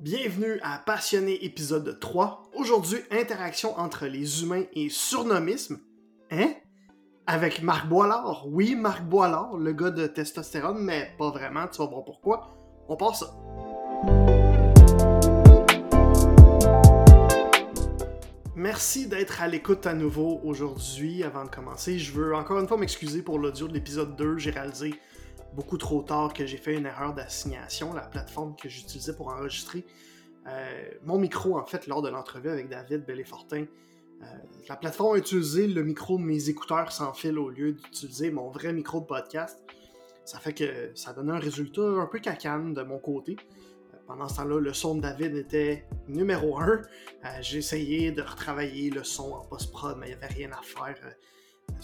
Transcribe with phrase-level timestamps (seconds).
[0.00, 2.50] Bienvenue à Passionné épisode 3.
[2.56, 5.78] Aujourd'hui, interaction entre les humains et surnomisme.
[6.32, 6.52] Hein?
[7.28, 8.44] Avec Marc Boilard.
[8.48, 12.50] Oui, Marc Boilard, le gars de testostérone, mais pas vraiment, tu vas voir pourquoi.
[12.88, 13.36] On passe ça.
[18.56, 21.22] Merci d'être à l'écoute à nouveau aujourd'hui.
[21.22, 24.38] Avant de commencer, je veux encore une fois m'excuser pour l'audio de l'épisode 2.
[24.38, 24.94] J'ai réalisé
[25.54, 29.84] beaucoup trop tard que j'ai fait une erreur d'assignation, la plateforme que j'utilisais pour enregistrer
[30.46, 33.64] euh, mon micro, en fait, lors de l'entrevue avec David Bellefortin.
[34.22, 34.26] Euh,
[34.68, 38.50] la plateforme a utilisé le micro de mes écouteurs sans fil au lieu d'utiliser mon
[38.50, 39.64] vrai micro de podcast.
[40.24, 43.36] Ça fait que ça donne un résultat un peu cacane de mon côté.
[43.94, 46.82] Euh, pendant ce temps-là, le son de David était numéro 1.
[47.40, 50.96] j'ai essayé de retravailler le son en post-prod, mais il n'y avait rien à faire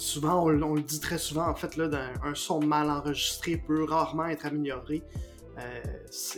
[0.00, 1.88] souvent, on, le dit très souvent, en fait, là,
[2.24, 5.02] un, son mal enregistré peut rarement être amélioré.
[5.58, 5.82] Euh,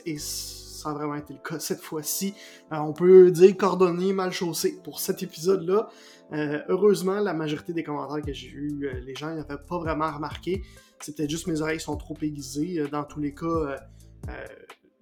[0.04, 2.34] et ça a vraiment été le cas cette fois-ci.
[2.72, 5.88] Euh, on peut dire cordonnier mal chaussé pour cet épisode-là.
[6.32, 10.62] Euh, heureusement, la majorité des commentaires que j'ai eus, les gens n'avaient pas vraiment remarqué.
[11.04, 12.84] Peut-être juste mes oreilles sont trop aiguisées.
[12.90, 13.76] Dans tous les cas,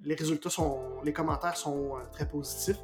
[0.02, 0.80] les résultats sont.
[1.04, 2.78] les commentaires sont très positifs.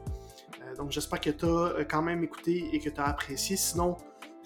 [0.76, 3.56] donc j'espère que tu as quand même écouté et que tu as apprécié.
[3.56, 3.96] Sinon,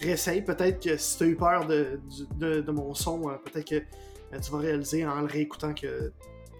[0.01, 0.41] réessaye.
[0.41, 1.99] Peut-être que si tu as eu peur de,
[2.37, 6.11] de, mon son, euh, peut-être que euh, tu vas réaliser en le réécoutant que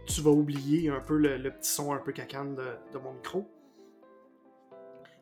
[0.06, 3.50] tu vas oublier un peu le, petit son un peu cacane de, mon micro.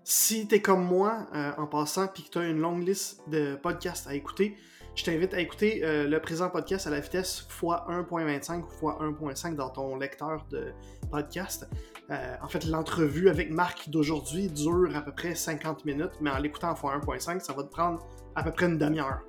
[0.04, 3.22] Si tu es comme moi euh, en passant puis que tu as une longue liste
[3.30, 4.56] de podcasts à écouter,
[4.96, 9.96] je t'invite à écouter le présent podcast à la vitesse x1.25 ou x1.5 dans ton
[9.96, 10.74] lecteur de
[11.10, 11.70] podcast.
[12.12, 16.40] Euh, en fait, l'entrevue avec Marc d'aujourd'hui dure à peu près 50 minutes, mais en
[16.40, 19.22] l'écoutant en x1.5, ça va te prendre à peu près une demi-heure.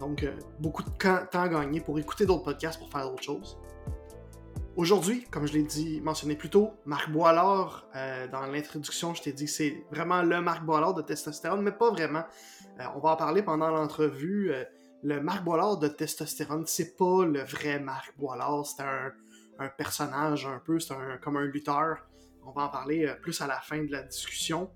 [0.00, 3.58] Donc, euh, beaucoup de temps gagné pour écouter d'autres podcasts pour faire d'autres choses.
[4.76, 9.32] Aujourd'hui, comme je l'ai dit, mentionné plus tôt, Marc Boilard, euh, dans l'introduction, je t'ai
[9.32, 12.24] dit que c'est vraiment le Marc Boilard de testostérone, mais pas vraiment.
[12.96, 14.50] on va en parler pendant l'entrevue.
[15.02, 19.12] le Marc Boilard de testostérone, c'est pas le vrai Marc Boilard, c'est un,
[19.60, 21.98] un, personnage un peu, c'est comme un lutteur
[22.46, 24.70] on va en parler euh, plus à la fin de la discussion.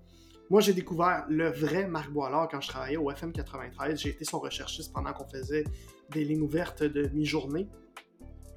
[0.49, 3.99] Moi, j'ai découvert le vrai Marc Boilard quand je travaillais au FM 93.
[3.99, 5.63] J'ai été son recherchiste pendant qu'on faisait
[6.09, 7.67] des lignes ouvertes de mi-journée.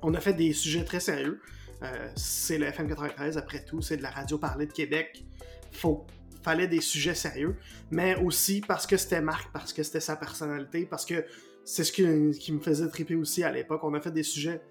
[0.01, 1.41] On a fait des sujets très sérieux.
[1.83, 5.25] Euh, c'est le FM 93, après tout, c'est de la radio parlée de Québec.
[5.71, 6.07] Faut,
[6.43, 7.57] fallait des sujets sérieux,
[7.91, 11.25] mais aussi parce que c'était Marc, parce que c'était sa personnalité, parce que
[11.65, 13.85] c'est ce qui, qui, me faisait triper aussi à l'époque.
[13.85, 14.63] On a fait des sujets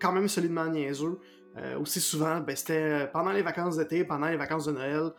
[0.00, 1.18] quand même solidement niaiseux,
[1.56, 5.10] euh, aussi souvent, ben, c'était euh, pendant les vacances d'été, pendant les vacances de Noël.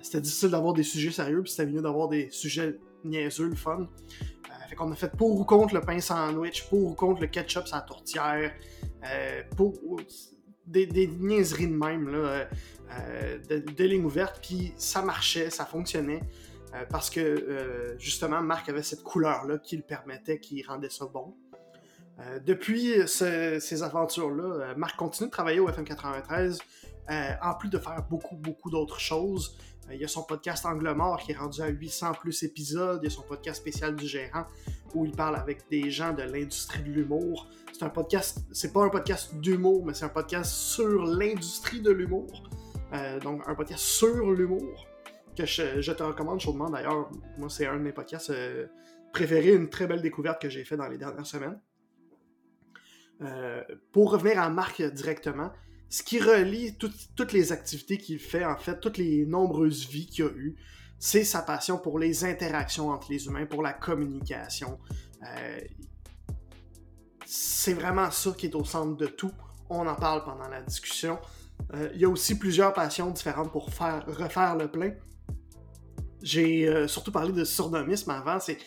[0.00, 3.80] C'était difficile d'avoir des sujets sérieux, puis c'était mieux d'avoir des sujets niaiseux, le fun.
[3.80, 7.26] Euh, fait qu'on a fait pour ou contre le pain sandwich, pour ou contre le
[7.26, 8.52] ketchup sa tourtière,
[9.56, 9.74] pour
[10.66, 12.48] des, des, niaiseries de même, là,
[13.48, 16.22] de, de lignes ouvertes, puis ça marchait, ça fonctionnait.
[16.88, 21.34] parce que justement, Marc avait cette couleur-là qui le permettait, qui rendait ça bon.
[22.20, 26.60] Euh, depuis ces aventures-là, euh, Marc continue de travailler au FM 93,
[27.10, 29.56] euh, en plus de faire beaucoup, beaucoup d'autres choses.
[29.90, 33.00] il y a son podcast Angle Mort qui est rendu à 800 plus épisodes.
[33.02, 34.44] Il y a son podcast spécial du gérant
[34.94, 37.48] où il parle avec des gens de l'industrie de l'humour.
[37.72, 41.90] C'est un podcast, c'est pas un podcast d'humour, mais c'est un podcast sur l'industrie de
[41.90, 42.44] l'humour.
[43.22, 44.86] donc un podcast sur l'humour
[45.36, 46.70] que je, te recommande chaudement.
[46.70, 48.32] D'ailleurs, moi c'est un de mes podcasts
[49.12, 51.58] préférés, une très belle découverte que j'ai fait dans les dernières semaines.
[53.22, 53.62] Euh,
[53.92, 55.52] pour revenir à Marc directement,
[55.88, 60.24] ce qui relie toutes les activités qu'il fait, en fait, toutes les nombreuses vies qu'il
[60.24, 60.56] a eues,
[60.98, 64.78] c'est sa passion pour les interactions entre les humains, pour la communication.
[65.22, 65.60] Euh,
[67.26, 69.32] c'est vraiment ça qui est au centre de tout.
[69.68, 71.18] On en parle pendant la discussion.
[71.74, 74.92] Euh, il y a aussi plusieurs passions différentes pour faire refaire le plein.
[76.22, 78.38] J'ai surtout parlé de surnomisme avant.
[78.38, 78.58] C'est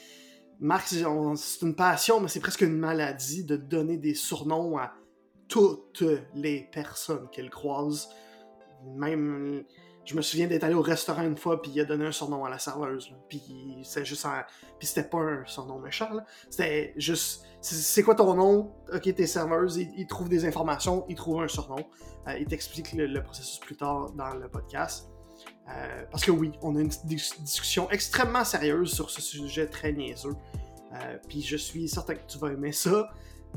[0.59, 4.93] Marc, c'est une passion, mais c'est presque une maladie de donner des surnoms à
[5.47, 8.09] toutes les personnes qu'elle croise.
[8.95, 9.63] Même,
[10.05, 12.45] je me souviens d'être allé au restaurant une fois, puis il a donné un surnom
[12.45, 13.11] à la serveuse.
[13.27, 13.41] Puis
[13.83, 14.25] c'est juste
[14.79, 16.09] Puis c'était pas un surnom méchant,
[16.49, 17.43] C'était juste...
[17.61, 18.75] C'est quoi ton nom?
[18.93, 19.77] Ok, t'es serveuse.
[19.77, 21.83] Il, trouve des informations, il trouve un surnom.
[22.27, 25.09] Euh, il t'explique le, processus plus tard dans le podcast.
[25.67, 30.35] Euh, parce que oui, on a une discussion extrêmement sérieuse sur ce sujet très niaiseux.
[30.93, 33.09] Euh, puis je suis certain que tu vas aimer ça.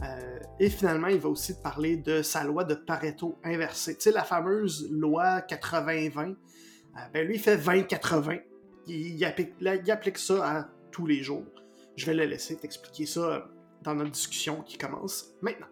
[0.02, 3.96] Euh, et finalement, il va aussi te parler de sa loi de Pareto inversée.
[3.96, 6.36] Tu sais, la fameuse loi 80-20.
[7.12, 8.40] ben lui, il fait 20-80.
[8.86, 11.44] Il, il applique ça à tous les jours.
[11.96, 13.48] Je vais le laisser t'expliquer ça
[13.82, 15.66] dans notre discussion qui commence maintenant.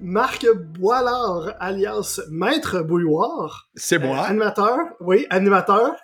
[0.00, 0.46] Marc
[0.78, 3.68] Boilard, alias Maître Bouilloire.
[3.74, 4.20] C'est moi.
[4.22, 5.94] animateur, oui, animateur.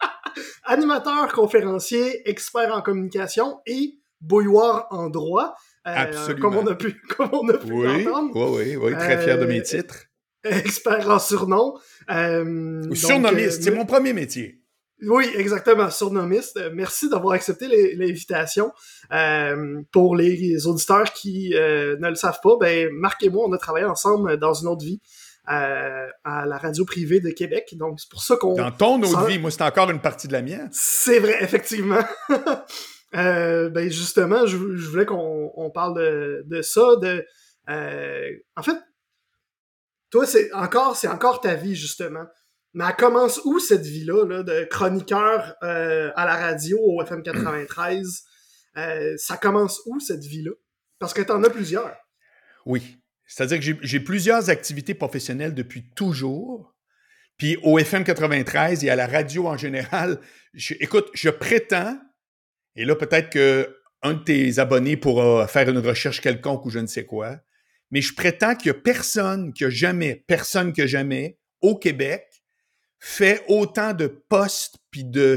[0.64, 5.54] animateur, conférencier, expert en communication et bouilloire en droit.
[5.86, 6.40] Euh, Absolument.
[6.50, 8.50] Comme on a pu, comme on a pu Oui, l'entendre.
[8.56, 10.04] oui, oui, oui, très fier de mes Euh, titres.
[10.44, 11.74] Expert en surnom.
[12.10, 14.60] Euh, Ou euh, c'est mon premier métier.
[15.02, 16.56] Oui, exactement, surnommiste.
[16.56, 18.72] Euh, Merci d'avoir accepté l'invitation.
[19.12, 23.52] Euh, pour les auditeurs qui euh, ne le savent pas, ben Marc et moi, on
[23.52, 25.00] a travaillé ensemble dans une autre vie
[25.50, 27.74] euh, à la radio privée de Québec.
[27.78, 28.54] Donc c'est pour ça qu'on.
[28.54, 30.68] Dans ton autre vie, moi, c'est encore une partie de la mienne.
[30.72, 32.04] C'est vrai, effectivement.
[33.10, 36.94] Ben justement, je, je voulais qu'on on parle de, de ça.
[36.96, 37.24] De,
[37.66, 38.76] en fait,
[40.10, 42.26] toi, c'est encore, c'est encore ta vie justement.
[42.78, 47.22] Mais elle commence où cette vie-là, là, de chroniqueur euh, à la radio au FM
[47.24, 48.22] 93
[48.76, 50.52] Euh, Ça commence où cette vie-là?
[51.00, 51.96] Parce que t'en as plusieurs.
[52.64, 52.98] Oui.
[53.26, 56.72] C'est-à-dire que j'ai- plusieurs activités professionnelles depuis toujours.
[57.36, 60.20] Puis au FM 93 et à la radio en général,
[60.78, 61.98] écoute, je prétends,
[62.76, 66.78] et là peut-être que un de tes abonnés pourra faire une recherche quelconque ou je
[66.78, 67.40] ne sais quoi,
[67.90, 72.27] mais je prétends qu'il n'y a personne que jamais, personne que jamais, au Québec,
[72.98, 75.36] fait autant de postes puis de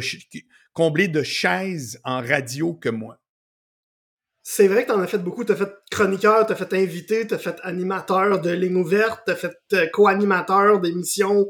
[0.74, 3.18] combler de chaises en radio que moi.
[4.44, 5.44] C'est vrai que t'en as fait beaucoup.
[5.44, 9.88] T'as fait chroniqueur, t'as fait invité, t'as fait animateur de ligne ouverte, t'as fait euh,
[9.94, 11.46] co-animateur d'émissions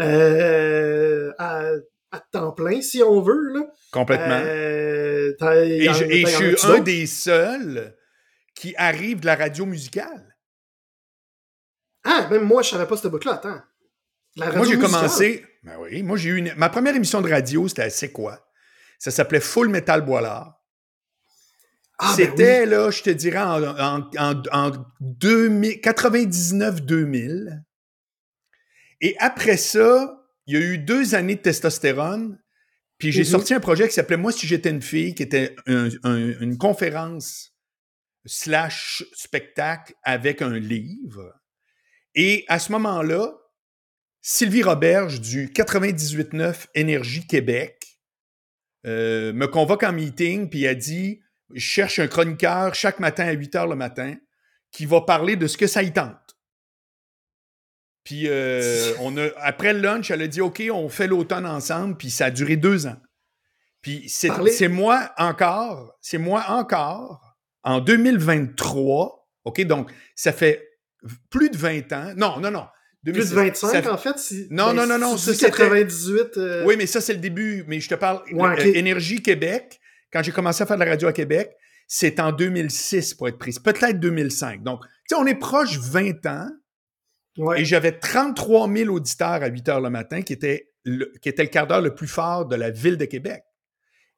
[0.00, 1.64] euh, à,
[2.12, 3.52] à temps plein, si on veut.
[3.52, 3.66] Là.
[3.92, 4.40] Complètement.
[4.42, 5.34] Euh,
[5.66, 7.94] Et en- je, et suis un des seuls
[8.54, 10.34] qui arrive de la radio musicale.
[12.04, 13.34] Ah, même moi, je savais pas cette bout-là.
[13.34, 13.60] Attends.
[14.36, 15.44] Moi, j'ai commencé.
[15.62, 16.54] Ben oui, moi, j'ai eu une.
[16.56, 18.46] Ma première émission de radio, c'était à C'est quoi?
[18.98, 20.56] Ça s'appelait Full Metal Boilard.
[21.98, 27.62] Ah, ben c'était, là, je te dirais, en, en, en, en 2000 99-2000.
[29.02, 30.16] Et après ça,
[30.46, 32.38] il y a eu deux années de testostérone.
[32.98, 33.26] Puis j'ai Mhm.
[33.28, 36.56] sorti un projet qui s'appelait Moi, si j'étais une fille, qui était un- un- une
[36.58, 37.54] conférence
[38.26, 41.34] slash spectacle avec un livre.
[42.14, 43.32] Et à ce moment-là,
[44.22, 47.98] Sylvie Roberge du 98.9 Énergie Québec
[48.86, 51.20] euh, me convoque en meeting, puis elle dit
[51.54, 54.16] Je cherche un chroniqueur chaque matin à 8 heures le matin
[54.70, 56.36] qui va parler de ce que ça y tente.
[58.04, 61.96] Puis euh, on a, après le lunch, elle a dit OK, on fait l'automne ensemble,
[61.96, 63.00] puis ça a duré deux ans.
[63.82, 70.66] Puis c'est c'est moi encore, c'est moi encore, en 2023, OK, donc ça fait
[71.30, 72.12] plus de 20 ans.
[72.16, 72.66] Non, non, non.
[73.02, 74.18] Plus de 2006, 25, ça fait- en fait.
[74.18, 76.36] Si, Non, non, non, non, ça, c'était- 98.
[76.36, 77.64] euh, Oui, mais ça, c'est le début.
[77.66, 78.72] Mais je te parle, Ouais, euh.
[78.74, 79.80] Énergie Québec,
[80.12, 81.50] quand j'ai commencé à faire de la radio à Québec,
[81.88, 83.60] c'est en 2006, pour être précis.
[83.60, 84.62] Peut-être 2005.
[84.62, 86.48] Donc, tu sais, on est proche 20 ans.
[87.38, 87.62] ouais.
[87.62, 91.42] Et j'avais 33 000 auditeurs à 8 heures le matin, qui était le, qui était
[91.44, 93.42] le quart d'heure le plus fort de la ville de Québec.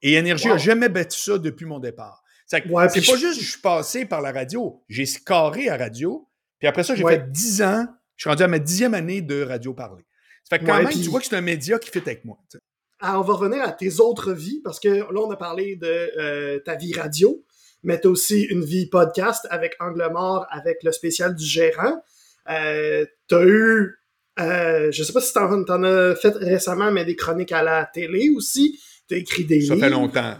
[0.01, 0.55] Et Énergie Wow.
[0.55, 2.23] n'a jamais battu ça depuis mon départ.
[2.47, 4.83] C'est Ouais, pas je- juste que je suis passé par la radio.
[4.89, 6.29] J'ai scarré à radio.
[6.59, 7.15] Puis après ça, j'ai Ouais.
[7.15, 7.87] fait 10 ans.
[8.23, 10.05] Je suis rendu à ma dixième année de radio parler.
[10.49, 12.25] Ça fait que quand Ouais, même, tu vois que c'est un média qui fit avec
[12.25, 12.39] moi.
[12.49, 12.63] tu sais.
[13.01, 15.89] Ah, on va revenir à tes autres vies, parce que là, on a parlé de
[16.21, 17.45] euh, ta vie radio,
[17.83, 22.01] mais t'as aussi une vie podcast avec Angle Mort, avec le spécial du gérant.
[22.49, 23.97] Euh, t'as eu,
[24.39, 27.87] euh, je sais pas si t'en, t'en as fait récemment, mais des chroniques à la
[27.93, 28.79] télé aussi.
[29.09, 29.85] T'as écrit des Ça livres.
[29.85, 30.37] fait longtemps.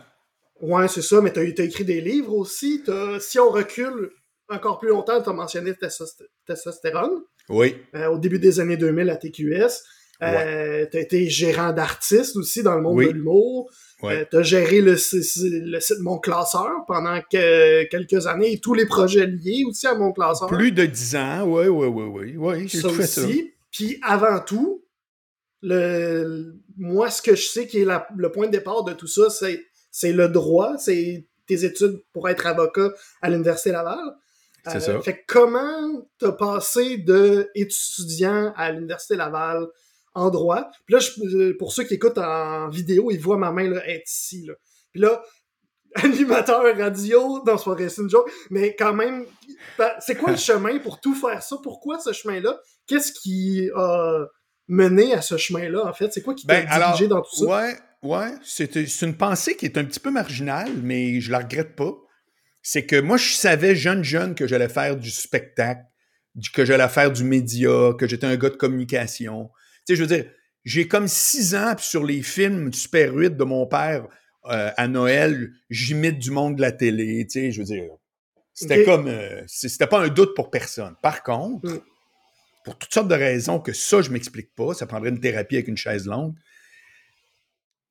[0.61, 2.85] Ouais, c'est ça, mais t'as, t'as écrit des livres aussi.
[3.19, 4.13] Si on recule
[4.49, 7.77] encore plus longtemps, t'as mentionné testost- testostérone Oui.
[7.95, 9.83] euh, au début des années 2000 à TQS.
[10.23, 13.07] Euh, T'as été gérant d'artistes aussi dans le monde Oui.
[13.09, 13.69] de l'humour.
[14.03, 14.19] Ouais.
[14.19, 18.61] Euh, T'as géré le, si- si- le site Mon Classeur pendant que- quelques années et
[18.61, 20.47] tous les projets liés aussi à Mon Classeur.
[20.47, 21.43] Plus de 10 ans.
[21.49, 22.37] Oui, oui, oui, oui.
[22.37, 23.23] Oui, ça tout fait ça.
[23.25, 23.53] aussi.
[23.73, 24.85] Puis avant tout,
[25.63, 29.07] le, moi, ce que je sais qui est la- le point de départ de tout
[29.07, 33.99] ça, c'est, c'est le droit, c'est tes études pour être avocat à l'Université Laval.
[34.65, 35.01] C'est Euh, ça.
[35.03, 39.67] Fait que comment t'as passé de étudiant à l'Université Laval
[40.15, 40.71] en droit?
[40.87, 44.09] Puis là, je- pour ceux qui écoutent en vidéo, ils voient ma main là, être
[44.09, 44.45] ici.
[44.47, 44.55] Là.
[44.93, 45.23] Puis là,
[45.95, 49.27] animateur radio, pas vrai, c'est une joke, mais quand même,
[50.01, 51.57] c'est quoi le chemin pour tout faire ça?
[51.63, 52.59] Pourquoi ce chemin-là?
[52.87, 54.27] Qu'est-ce qui a
[54.69, 56.13] mené à ce chemin-là, en fait?
[56.13, 57.45] C'est quoi qui t'a Ben, dirigé dans tout ça?
[57.45, 58.33] Ouais, ouais.
[58.43, 61.93] C'est c'est une pensée qui est un petit peu marginale, mais je la regrette pas.
[62.63, 65.83] C'est que moi, je savais jeune, jeune que j'allais faire du spectacle,
[66.35, 69.51] du- que j'allais faire du média, que j'étais un gars de communication.
[69.87, 70.31] Tu sais, je veux dire,
[70.65, 74.07] j'ai comme six ans, puis sur les films Super 8 de mon père,
[74.47, 77.91] euh, à Noël, j'imite du monde de la télé, tu sais, je veux dire.
[78.55, 79.09] C'était comme.
[79.09, 80.95] euh, c'était pas un doute pour personne.
[81.03, 81.81] Par contre, Mm.
[82.65, 85.69] pour toutes sortes de raisons que ça, je m'explique pas, ça prendrait une thérapie avec
[85.69, 86.35] une chaise longue.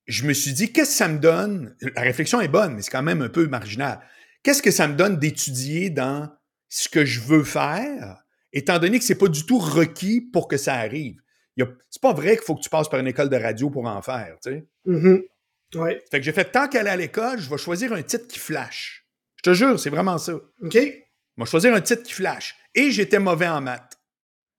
[0.06, 1.76] Je me suis dit, qu'est-ce que ça me donne?
[1.94, 4.00] La réflexion est bonne, mais c'est quand même un peu marginal.
[4.42, 6.30] Qu'est-ce que ça me donne d'étudier dans
[6.68, 10.56] ce que je veux faire, étant donné que c'est pas du tout requis pour que
[10.56, 11.20] ça arrive?
[11.90, 14.00] C'est pas vrai qu'il faut que tu passes par une école de radio pour en
[14.02, 14.66] faire, tu sais.
[14.86, 15.22] Mhm.
[15.74, 16.02] Ouais.
[16.10, 19.06] Fait que j'ai fait tant qu'aller à l'école, je vais choisir un titre qui flash.
[19.36, 20.34] Je te jure, c'est vraiment ça.
[20.34, 20.42] OK.
[20.72, 20.78] Je
[21.38, 22.56] vais choisir un titre qui flash.
[22.74, 23.98] Et j'étais mauvais en maths.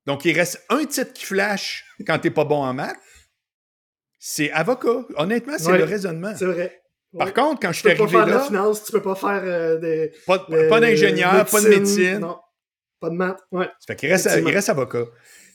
[0.06, 2.98] Donc, il reste un titre qui flash quand t'es pas bon en maths.
[4.20, 5.06] C'est avocat.
[5.16, 5.78] Honnêtement, c'est Ouais.
[5.78, 6.34] le raisonnement.
[6.36, 6.83] C'est vrai.
[7.18, 7.34] Par Ouais.
[7.34, 9.02] contre, quand je tu suis peux pas arrivé faire de la là, finance, tu peux
[9.02, 12.20] pas faire euh, des, pas, de- euh, pas d'ingénieur, pas de médecine.
[12.20, 12.40] Non.
[13.00, 13.40] Pas de maths.
[13.52, 13.66] Ouais.
[13.80, 15.06] Ça fait qu'il reste, il reste avocat.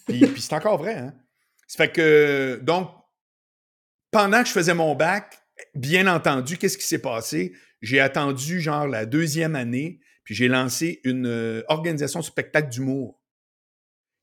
[0.06, 1.14] Puis, puis c'est encore vrai, hein?
[1.66, 2.90] Ça fait que, donc,
[4.10, 5.38] pendant que je faisais mon bac,
[5.74, 7.52] bien entendu, qu'est-ce qui s'est passé?
[7.82, 13.20] J'ai attendu, genre, la deuxième année, puis j'ai lancé une euh, organisation de spectacle d'humour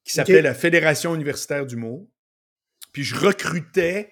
[0.04, 2.08] qui s'appelait la Fédération universitaire d'humour.
[2.94, 4.10] Puis je recrutais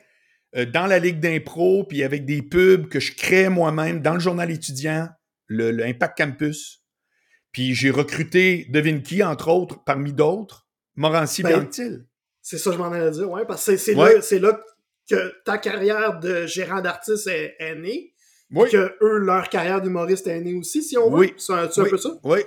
[0.71, 4.51] dans la ligue d'impro, puis avec des pubs que je créais moi-même dans le journal
[4.51, 5.09] étudiant,
[5.47, 6.83] le, le Impact Campus.
[7.51, 11.67] Puis j'ai recruté, devine qui, entre autres, parmi d'autres, Morancy Ben.
[12.41, 14.19] C'est ça que je m'en allais dire, ouais, parce que c'est Ouais.
[14.39, 14.59] là,
[15.09, 18.13] que ta carrière de gérant d'artiste est, est née,
[18.51, 21.17] Oui, que eux, leur carrière d'humoriste est née aussi, si on veut.
[21.17, 21.33] Oui.
[21.37, 22.11] C'est un, peu ça?
[22.23, 22.39] oui.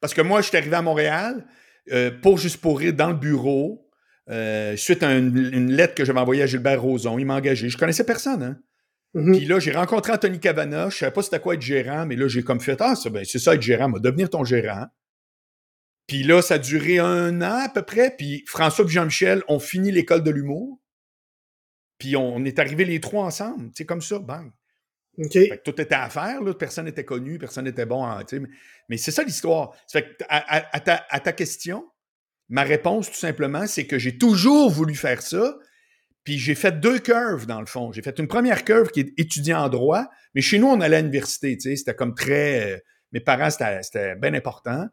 [0.00, 1.46] Parce que moi, je suis arrivé à Montréal
[1.92, 3.88] euh, pour juste pour rire dans le bureau,
[4.30, 7.18] euh, suite à une, une lettre que j'avais envoyée à Gilbert Rozon.
[7.18, 7.68] Il m'a engagé.
[7.68, 8.58] Je connaissais personne, hein?
[9.14, 9.36] Mhm.
[9.36, 10.88] Puis là, j'ai rencontré Anthony Cavana.
[10.88, 13.24] Je savais pas c'était quoi être gérant, mais là, j'ai comme fait Ah, ça, ben,
[13.24, 14.86] c'est ça être gérant, moi, devenir ton gérant.
[16.06, 18.14] Puis là, ça a duré un an à peu près.
[18.16, 20.80] Puis François et Jean-Michel ont fini l'école de l'humour.
[21.98, 23.70] Puis on est arrivés les trois ensemble.
[23.74, 24.50] C'est comme ça, bang.
[25.18, 25.32] OK.
[25.32, 26.54] Fait que tout était à faire, là.
[26.54, 28.02] personne n'était connu, personne n'était bon.
[28.02, 28.40] en- mais
[28.88, 29.72] mais c'est ça l'histoire.
[29.86, 31.86] Ça fait que à, à- à ta, à ta question,
[32.52, 35.56] ma réponse, tout simplement, c'est que j'ai toujours voulu faire ça.
[36.24, 37.90] Puis j'ai fait deux curves, dans le fond.
[37.92, 40.96] J'ai fait une première curve qui est étudiant en droit, mais chez nous, on allait
[40.96, 41.56] à l'université.
[41.56, 42.74] tu sais, C'était comme très.
[42.74, 42.78] euh,
[43.10, 44.86] mes parents, c'était c'était bien important.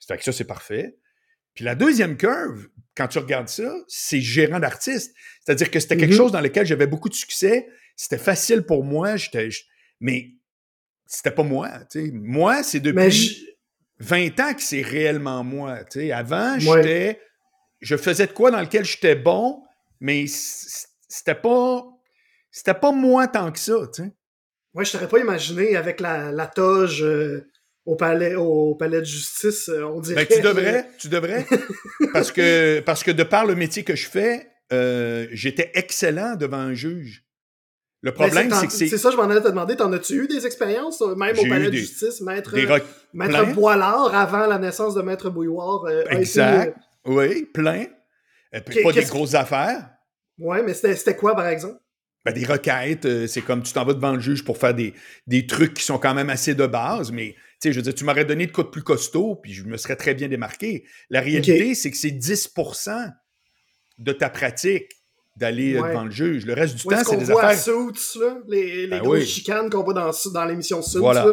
[0.00, 0.96] Ça fait que ça, c'est parfait.
[1.54, 5.14] Puis la deuxième curve, quand tu regardes ça, c'est gérant d'artiste.
[5.44, 6.16] C'est-à-dire que c'était quelque Mhm.
[6.16, 7.68] chose dans lequel j'avais beaucoup de succès.
[7.94, 9.16] C'était facile pour moi.
[9.16, 9.50] J'étais,
[10.00, 10.30] mais
[11.06, 11.68] c'était pas moi.
[11.90, 12.10] tu sais.
[12.12, 13.10] Moi, c'est depuis Mais
[13.98, 15.84] 20 ans que c'est réellement moi.
[15.84, 16.12] tu sais.
[16.12, 16.60] Avant, Ouais.
[16.60, 17.20] j'étais.
[17.80, 19.62] Je faisais de quoi dans lequel j'étais bon,
[20.00, 21.84] mais c'était pas.
[22.50, 23.74] C'était pas moi tant que ça.
[23.94, 24.10] tu sais.
[24.74, 27.48] moi, je t'aurais pas imaginé avec la, la toge euh,
[27.86, 30.26] au, palais, au palais de justice, euh, on dirait.
[30.26, 31.46] Ben, tu devrais, tu devrais.
[32.12, 36.58] Parce que, parce que de par le métier que je fais, euh, j'étais excellent devant
[36.58, 37.24] un juge.
[38.02, 39.76] Le Ben, problème, c'est que c'est C'est ça, je m'en allais te demander.
[39.76, 42.66] T'en as-tu eu des expériences, même au palais de des- justice, maître, des
[43.12, 43.52] maître plein.
[43.54, 45.84] Boilard, avant la naissance de maître Bouilloire?
[45.84, 46.76] euh, été, Exact.
[47.04, 47.86] Oui, plein.
[48.54, 49.88] Euh, Qu'est- pas des grosses affaires.
[50.40, 51.78] euh, ouais, mais c'était quoi, par exemple?
[52.24, 54.94] Ben, des requêtes, euh, c'est comme tu t'en vas devant le juge pour faire des,
[55.26, 57.94] des trucs qui sont quand même assez de base, mais tu sais, je veux dire,
[57.94, 60.84] tu m'aurais donné de de plus costaud, puis je me serais très bien démarqué.
[61.10, 63.10] La réalité, c'est que c'est 10%
[63.98, 64.88] de ta pratique
[65.36, 65.88] d'aller euh, Ouais.
[65.88, 66.46] devant le juge.
[66.46, 67.58] Le reste du temps, c'est des affaires.
[67.58, 69.26] Suits, là, les, les Ben grosses oui.
[69.26, 71.24] chicanes qu'on voit dans, dans l'émission Suits, Voilà.
[71.24, 71.32] là?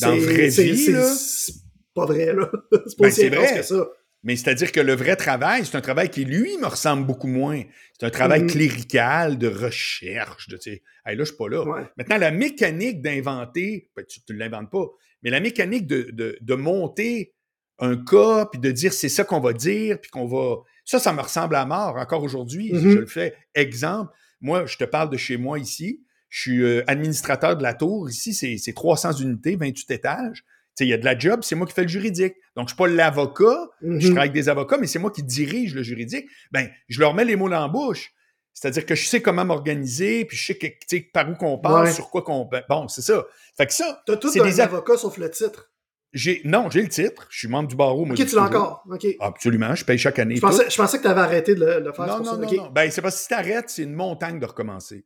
[0.00, 1.52] Dans la vraie vie, c'est-
[1.94, 2.50] pas vrai, là.
[2.86, 3.54] C'est pas Ben, aussi vrai.
[3.56, 3.88] que ça.
[4.24, 7.62] Mais c'est-à-dire que le vrai travail, c'est un travail qui, lui, me ressemble beaucoup moins.
[7.98, 8.50] C'est un travail Mhm.
[8.50, 11.64] clérical, de recherche, de, tu sais, hey, là, je suis pas là.
[11.64, 11.82] Ouais.
[11.96, 14.86] Maintenant, la mécanique d'inventer, ben, tu ne l'inventes pas,
[15.22, 17.34] mais la mécanique de, de- de monter
[17.78, 20.56] un cas, puis de dire c'est ça qu'on va dire, puis qu'on va...
[20.84, 22.72] Ça, ça me ressemble à mort encore aujourd'hui.
[22.72, 22.90] Mhm.
[22.90, 23.34] Je le fais.
[23.54, 26.02] Exemple, moi, je te parle de chez moi ici.
[26.28, 28.08] Je suis euh, administrateur de la tour.
[28.10, 30.44] Ici, c'est c'est 300 unités, 28 étages.
[30.76, 32.34] Tu sais, il y a de la job, c'est moi qui fais le juridique.
[32.54, 34.00] Donc, je suis pas l'avocat, Mhm.
[34.00, 36.26] je travaille avec des avocats, mais c'est moi qui dirige le juridique.
[36.52, 38.12] Ben, je leur mets les mots dans la bouche.
[38.52, 41.88] C'est-à-dire que je sais comment m'organiser, puis je sais que, tu par où qu'on passe,
[41.88, 41.92] Ouais.
[41.92, 42.48] sur quoi qu'on.
[42.68, 43.24] Bon, c'est ça.
[43.56, 45.70] Fait que ça, T'as tout un des av- avocat sauf le titre.
[46.12, 46.40] j'ai.
[46.44, 47.26] Non, j'ai le titre.
[47.30, 48.04] Je suis membre du barreau.
[48.04, 48.82] moi, Ok, tu l'as encore.
[48.90, 49.06] Ok.
[49.20, 50.36] Absolument, je paye chaque année.
[50.36, 52.06] Je pensais, je pensais que t'avais arrêté de le, faire.
[52.06, 52.70] Non, non, non.
[52.70, 55.04] Ben, c'est parce que si t'arrêtes, c'est une montagne de recommencer.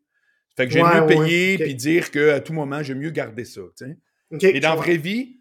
[0.57, 3.45] Fait que j'aime Ouais, mieux ouais, payer puis dire qu'à tout moment, j'aime mieux garder
[3.45, 3.61] ça.
[3.77, 3.97] tu sais.
[4.31, 5.41] Ok, Mais dans la je vraie vie,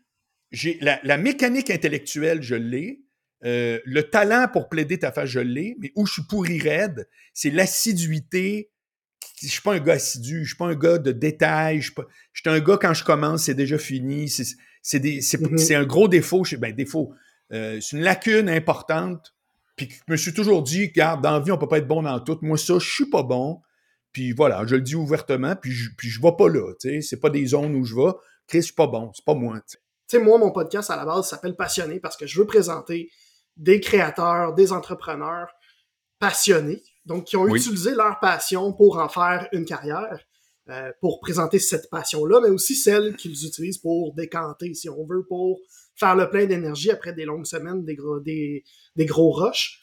[0.52, 3.02] j'ai la, la mécanique intellectuelle, je l'ai.
[3.44, 5.76] Euh, le talent pour plaider ta face, je l'ai.
[5.80, 8.70] Mais où je suis pourri raide, c'est l'assiduité.
[9.42, 11.78] Je suis pas un gars assidu, je suis pas un gars de détails.
[11.80, 14.30] Je suis pas- je suis un gars, quand je commence, c'est déjà fini.
[14.30, 14.44] C'est
[14.84, 16.44] c'est des- c'est- c'est un gros défaut.
[16.44, 17.14] chez- Ben, défaut.
[17.54, 19.36] Euh, c'est une lacune importante.
[19.76, 22.02] Puis je me suis toujours dit, regarde, dans la vie, on peut pas être bon
[22.04, 22.38] dans tout.
[22.42, 23.62] Moi, ça, je suis pas bon.
[24.12, 26.74] Puis voilà, je le dis ouvertement, puis je, puis je vais pas là.
[26.80, 27.02] tu sais.
[27.02, 28.12] C'est pas des zones où je vais.
[28.48, 29.60] Chris, je suis pas bon, c'est pas moi.
[29.68, 29.78] tu
[30.08, 30.20] sais.
[30.20, 33.10] moi, mon podcast à la base s'appelle Passionné parce que je veux présenter
[33.58, 35.48] des créateurs, des entrepreneurs
[36.20, 40.20] passionnés, donc qui ont utilisé leur passion pour en faire une carrière,
[40.70, 45.26] euh, pour présenter cette passion-là, mais aussi celle qu'ils utilisent pour décanter, si on veut,
[45.28, 45.60] pour
[45.96, 48.64] faire le plein d'énergie après des longues semaines, des gros, des,
[48.96, 49.80] des gros rushs.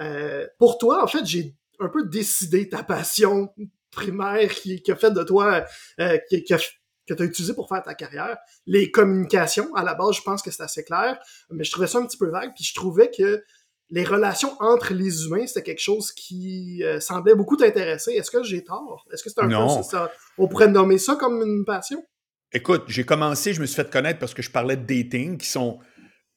[0.00, 3.54] Euh, pour toi, en fait, j'ai un peu décidé ta passion
[3.90, 5.64] primaire qui, qui a fait de toi,
[6.00, 6.58] euh, qui, qui, a,
[7.06, 8.36] que tu as utilisé pour faire ta carrière.
[8.66, 11.18] Les communications, à la base, je pense que c'est assez clair,
[11.50, 13.42] mais je trouvais ça un petit peu vague, puis je trouvais que
[13.90, 18.12] les relations entre les humains, c'était quelque chose qui euh, semblait beaucoup t'intéresser.
[18.12, 19.06] Est-ce que j'ai tort?
[19.12, 19.76] Est-ce que c'est un non.
[19.76, 20.10] peu ça?
[20.38, 22.04] On pourrait nommer ça comme une passion?
[22.52, 25.46] Écoute, j'ai commencé, je me suis fait connaître parce que je parlais de dating, qui
[25.46, 25.78] sont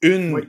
[0.01, 0.33] une...
[0.33, 0.41] Oui.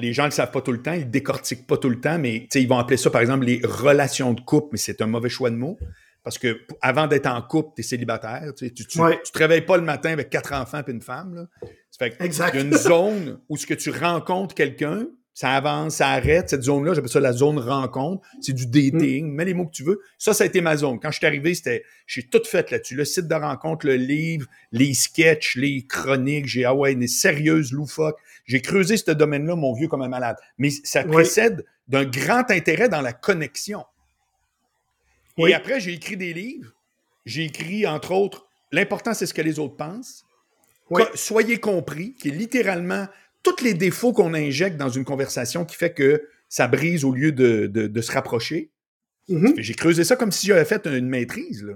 [0.00, 2.00] Les gens ne le savent pas tout le temps, ils ne décortiquent pas tout le
[2.00, 5.06] temps, mais ils vont appeler ça, par exemple, les relations de couple, mais c'est un
[5.06, 5.78] mauvais choix de mots.
[6.22, 8.52] Parce que avant d'être en couple, tu es célibataire.
[8.56, 8.66] Tu,
[9.00, 9.18] Ouais.
[9.24, 11.34] tu te réveilles pas le matin avec quatre enfants et une femme.
[11.34, 11.46] Là.
[11.90, 12.50] Ça fait que Exact.
[12.54, 15.06] il y a une zone où ce que tu rencontres quelqu'un,
[15.40, 16.50] ça avance, ça arrête.
[16.50, 18.26] Cette zone-là, j'appelle ça la zone rencontre.
[18.42, 20.02] C'est du dating, mets les mots que tu veux.
[20.18, 21.00] Ça, ça a été ma zone.
[21.00, 22.94] Quand je suis arrivé, c'était, j'ai tout fait là-dessus.
[22.94, 26.46] Le site de rencontre, le livre, les sketchs, les chroniques.
[26.46, 28.18] J'ai, ah ouais, des sérieuses loufoques.
[28.44, 30.36] J'ai creusé ce domaine-là, mon vieux, comme un malade.
[30.58, 31.12] Mais ça Oui.
[31.12, 33.86] précède d'un grand intérêt dans la connexion.
[35.38, 35.52] Oui.
[35.52, 36.74] Et après, j'ai écrit des livres.
[37.24, 40.24] J'ai écrit, entre autres, L'important, c'est ce que les autres pensent.
[40.90, 41.02] Oui.
[41.14, 43.06] Soyez compris, qui est littéralement
[43.42, 47.32] tous les défauts qu'on injecte dans une conversation qui fait que ça brise au lieu
[47.32, 48.70] de, de- de se rapprocher.
[49.28, 49.54] Mhm.
[49.58, 51.62] J'ai creusé ça comme si j'avais fait une maîtrise.
[51.64, 51.74] là.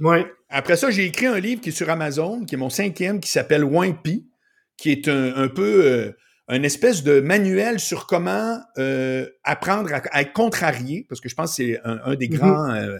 [0.00, 0.26] Ouais.
[0.48, 3.30] Après ça, j'ai écrit un livre qui est sur Amazon, qui est mon cinquième, qui
[3.30, 4.28] s'appelle Wimpy,
[4.76, 6.12] qui est un, un peu euh,
[6.46, 11.34] un espèce de manuel sur comment euh, apprendre à, à être contrarié, parce que je
[11.34, 12.36] pense que c'est un, un des Mhm.
[12.36, 12.98] grands euh,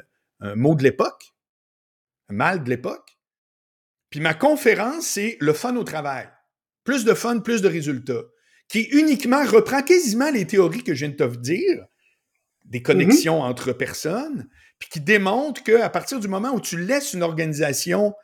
[0.57, 1.33] mots de l'époque,
[2.31, 3.17] un mal de l'époque.
[4.11, 6.29] Puis ma conférence, c'est le fun au travail.
[6.89, 8.23] Plus de fun, plus de résultats.
[8.67, 11.85] Qui uniquement reprend quasiment les théories que je viens de te dire,
[12.65, 17.23] des connexions entre personnes, puis qui démontre qu'à partir du moment où tu laisses une
[17.23, 18.15] organisation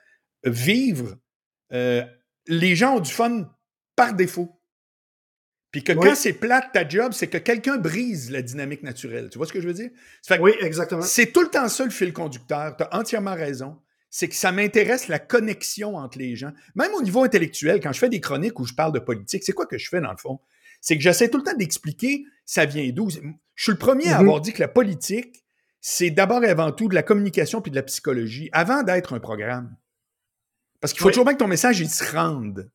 [0.44, 1.18] vivre,
[1.74, 2.05] euh,
[2.46, 3.55] les gens ont du fun
[3.96, 4.59] par défaut.
[5.70, 5.98] Puis que Oui.
[6.09, 9.29] quand c'est plate ta job, c'est que quelqu'un brise la dynamique naturelle.
[9.29, 9.90] Tu vois ce que je veux dire?
[10.40, 11.03] Oui, exactement.
[11.03, 12.79] c'est tout le temps ça le fil conducteur.
[12.79, 13.79] Tu as entièrement raison.
[14.16, 16.53] C'est que ça m'intéresse la connexion entre les gens.
[16.77, 19.53] Même au niveau intellectuel, quand je fais des chroniques où je parle de politique, c'est
[19.53, 20.38] quoi que je fais dans le fond?
[20.81, 23.11] C'est que j'essaie tout le temps d'expliquer ça vient d'où?
[23.11, 23.18] Je
[23.62, 24.20] suis le premier à Mhm.
[24.29, 25.44] avoir dit que la politique,
[25.81, 29.18] c'est d'abord et avant tout de la communication puis de la psychologie, avant d'être un
[29.18, 29.74] programme.
[30.81, 31.12] Parce qu'il faut Oui.
[31.12, 32.70] toujours bien que ton message, il se rende.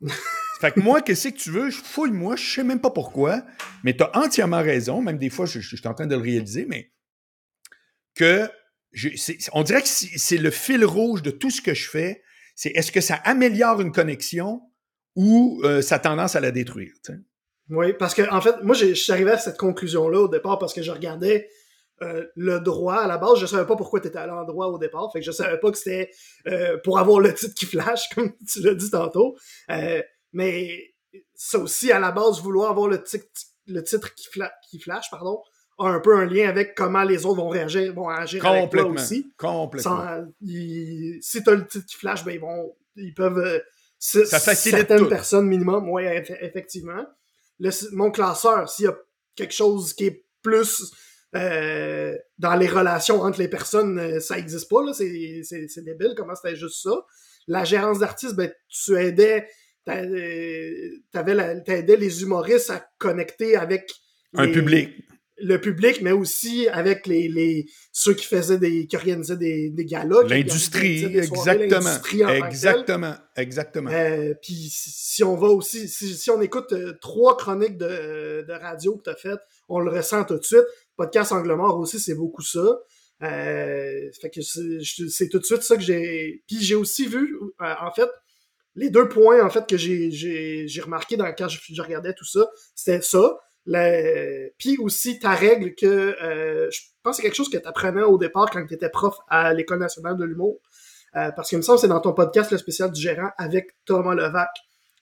[0.60, 1.70] fait que moi, qu'est-ce que tu veux?
[1.70, 3.44] Je fouille moi, je sais même pas pourquoi,
[3.84, 6.16] mais tu as entièrement raison, même des fois, je, je- je suis en train de
[6.16, 6.90] le réaliser, mais
[8.16, 8.50] que
[9.52, 12.22] on dirait que c'est le fil rouge de tout ce que je fais.
[12.54, 14.62] C'est est-ce que ça améliore une connexion
[15.16, 16.92] ou euh, ça a tendance à la détruire?
[17.70, 20.74] Oui, parce que en fait, moi, je suis arrivé à cette conclusion-là au départ parce
[20.74, 21.48] que je regardais
[22.02, 23.38] euh, le droit à la base.
[23.38, 25.10] Je savais pas pourquoi tu étais allé en droit au départ.
[25.12, 26.10] Fait que je savais pas que c'était
[26.46, 29.36] euh, pour avoir le titre qui flash, comme tu l'as dit tantôt.
[30.32, 30.94] Mais
[31.34, 35.40] ça aussi, à la base, vouloir avoir le, titre qui flash, pardon,
[35.78, 38.84] a un peu un lien avec comment les autres vont réagir, vont agir avec toi
[39.02, 39.32] aussi.
[39.36, 39.96] Complètement.
[39.98, 43.38] Sans, ils- si t'as le titre qui flash, ben ils vont, ils peuvent.
[43.38, 43.58] euh,
[43.98, 45.08] c- Ça certaines tout.
[45.08, 47.04] personnes minimum, oui, eff- effectivement.
[47.58, 48.96] Le, mon classeur, s'il y a
[49.36, 50.92] quelque chose qui est plus
[51.34, 55.08] euh, dans les relations entre les personnes, euh, ça existe pas là, c'est
[55.82, 56.14] débile.
[56.16, 56.94] Comment c'était juste ça
[57.48, 59.48] La gérance d'artistes, ben tu aidais,
[59.88, 60.88] euh,
[61.64, 63.90] t'aidais les humoristes à connecter avec
[64.36, 64.90] Un les- public.
[65.38, 69.84] Le public, mais aussi avec les, les ceux qui faisaient des qui organisaient des, des
[69.84, 72.28] galas, L'industrie, soirées, exactement.
[72.46, 73.14] Exactement.
[73.36, 73.90] Exactement.
[73.90, 78.52] Euh, Puis si on va aussi, si, si on écoute euh, trois chroniques de, de
[78.52, 80.66] radio que tu as faites, on le ressent tout de suite.
[80.96, 82.78] Podcast Angle Mort aussi, c'est beaucoup ça.
[83.22, 86.42] Euh, fait que c'est tout de suite ça que j'ai.
[86.46, 88.08] Puis j'ai aussi vu, euh, en fait,
[88.74, 92.12] les deux points en fait que j'ai j'ai j'ai remarqué dans quand je, je regardais
[92.12, 93.38] tout ça, c'était ça.
[93.66, 94.50] Le...
[94.58, 98.02] Puis aussi ta règle que euh, je pense que c'est quelque chose que tu apprenais
[98.02, 100.60] au départ quand tu étais prof à l'École nationale de l'humour.
[101.16, 103.76] Euh, parce qu'il me semble que c'est dans ton podcast le spécial du gérant avec
[103.84, 104.50] Thomas Levac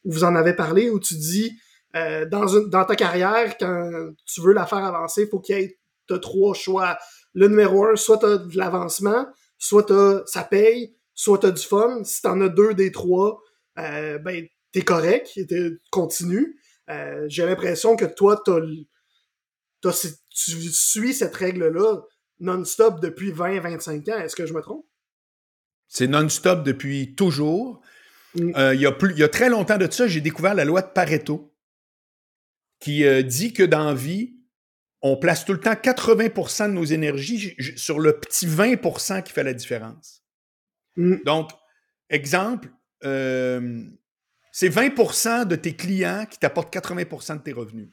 [0.05, 1.59] où vous en avez parlé où tu dis
[1.97, 5.61] euh, dans une dans ta carrière quand tu veux la faire avancer, faut qu'il y
[5.61, 6.99] ait t'as trois choix.
[7.35, 9.27] Le numéro un, soit t'as de l'avancement,
[9.59, 12.05] soit t'as ça paye, soit t'as du fun.
[12.05, 13.41] Si t'en as deux des trois,
[13.77, 16.59] ben t'es correct, t'es continue.
[16.91, 18.43] Euh, J'ai l'impression que toi,
[19.85, 19.93] tu
[20.31, 22.03] suis cette règle-là
[22.41, 24.19] non-stop depuis 20-25 ans.
[24.19, 24.87] Est-ce que je me trompe?
[25.89, 27.81] C'est non-stop depuis toujours.
[28.35, 28.53] Mm.
[28.57, 30.65] Euh, il, y a plus, il y a très longtemps de ça, j'ai découvert la
[30.65, 31.55] loi de Pareto
[32.81, 34.35] qui euh, dit que dans la vie,
[35.03, 39.45] on place tout le temps 80% de nos énergies sur le petit 20% qui fait
[39.45, 40.25] la différence.
[40.97, 41.17] Mm.
[41.25, 41.51] Donc,
[42.11, 42.71] exemple,
[43.05, 43.85] euh,
[44.53, 47.89] c'est 20% de tes clients qui t'apportent 80% de tes revenus.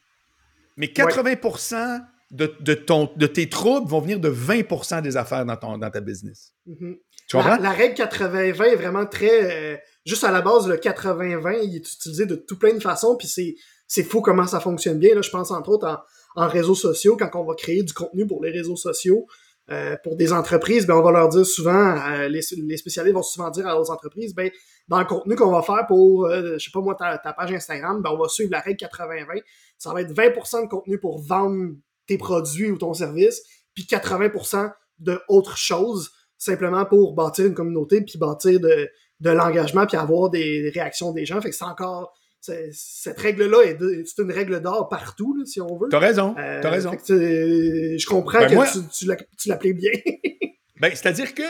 [0.77, 5.77] Mais 80 de, ton, de tes troubles vont venir de 20% des affaires dans, ton,
[5.77, 6.53] dans ta business.
[6.67, 6.97] Mm-hmm.
[7.27, 7.57] Tu comprends?
[7.57, 9.73] La, règle 80-20 est vraiment très...
[9.73, 13.15] Euh, juste à la base, le 80-20, il est utilisé de tout plein de façons,
[13.15, 13.55] puis c'est,
[13.87, 15.15] c'est fou comment ça fonctionne bien.
[15.15, 18.27] Là, je pense entre autres en, en réseaux sociaux, quand on va créer du contenu
[18.27, 19.27] pour les réseaux sociaux,
[19.71, 23.21] euh, pour des entreprises, ben on va leur dire souvent, euh, les, les, spécialistes vont
[23.21, 24.49] souvent dire aux entreprises, ben
[24.87, 28.01] dans le contenu qu'on va faire pour, euh, je sais pas moi, ta, page Instagram,
[28.01, 29.43] ben on va suivre la règle 80-20.
[29.77, 31.73] Ça va être 20% de contenu pour vendre
[32.07, 33.43] tes produits ou ton service,
[33.75, 39.85] puis 80% de autres choses, simplement pour bâtir une communauté, puis bâtir de, de l'engagement,
[39.85, 41.39] puis avoir des réactions des gens.
[41.41, 43.57] Fait que c'est encore cette règle-là
[44.05, 45.89] c'est une règle d'or partout, si on veut.
[45.89, 46.91] T'as raison, euh, t'as raison.
[46.91, 49.05] je comprends ben, que tu,
[49.37, 49.91] tu l'appelais bien.
[50.79, 51.43] ben, c'est-à-dire que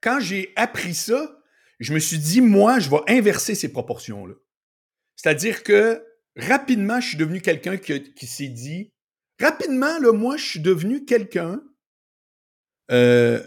[0.00, 1.36] quand j'ai appris ça,
[1.80, 4.34] je me suis dit, moi, je vais inverser ces proportions-là.
[5.16, 6.02] C'est-à-dire que
[6.36, 8.92] rapidement, je suis devenu quelqu'un qui, qui s'est dit,
[9.40, 11.62] rapidement, là, moi, je suis devenu quelqu'un
[12.90, 13.42] euh,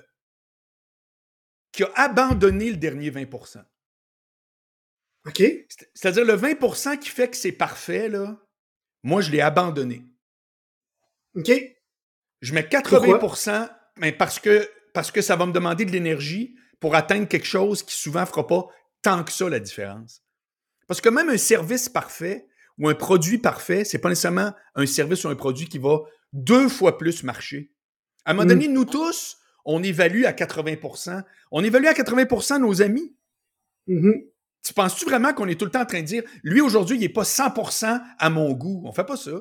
[1.71, 3.25] qui a abandonné le dernier 20
[5.29, 5.43] OK?
[5.93, 8.37] C'est-à-dire le 20% qui fait que c'est parfait, là,
[9.03, 10.03] moi, je l'ai abandonné.
[11.35, 11.51] OK?
[12.41, 16.95] Je mets 80% mais parce que, parce que ça va me demander de l'énergie pour
[16.95, 18.67] atteindre quelque chose qui souvent ne fera pas
[19.01, 20.23] tant que ça la différence.
[20.87, 25.25] Parce que même un service parfait ou un produit parfait, c'est pas nécessairement un service
[25.25, 25.99] ou un produit qui va
[26.33, 27.71] deux fois plus marcher.
[28.25, 28.49] À un moment mm.
[28.49, 33.15] donné, nous tous, on évalue à 80% On évalue à 80% nos amis.
[33.87, 34.29] Mm-hmm.
[34.63, 36.99] Tu penses-tu vraiment qu'on est tout le temps en train de dire, lui aujourd'hui, il
[36.99, 38.81] n'est pas 100% à mon goût?
[38.85, 39.31] On fait pas ça.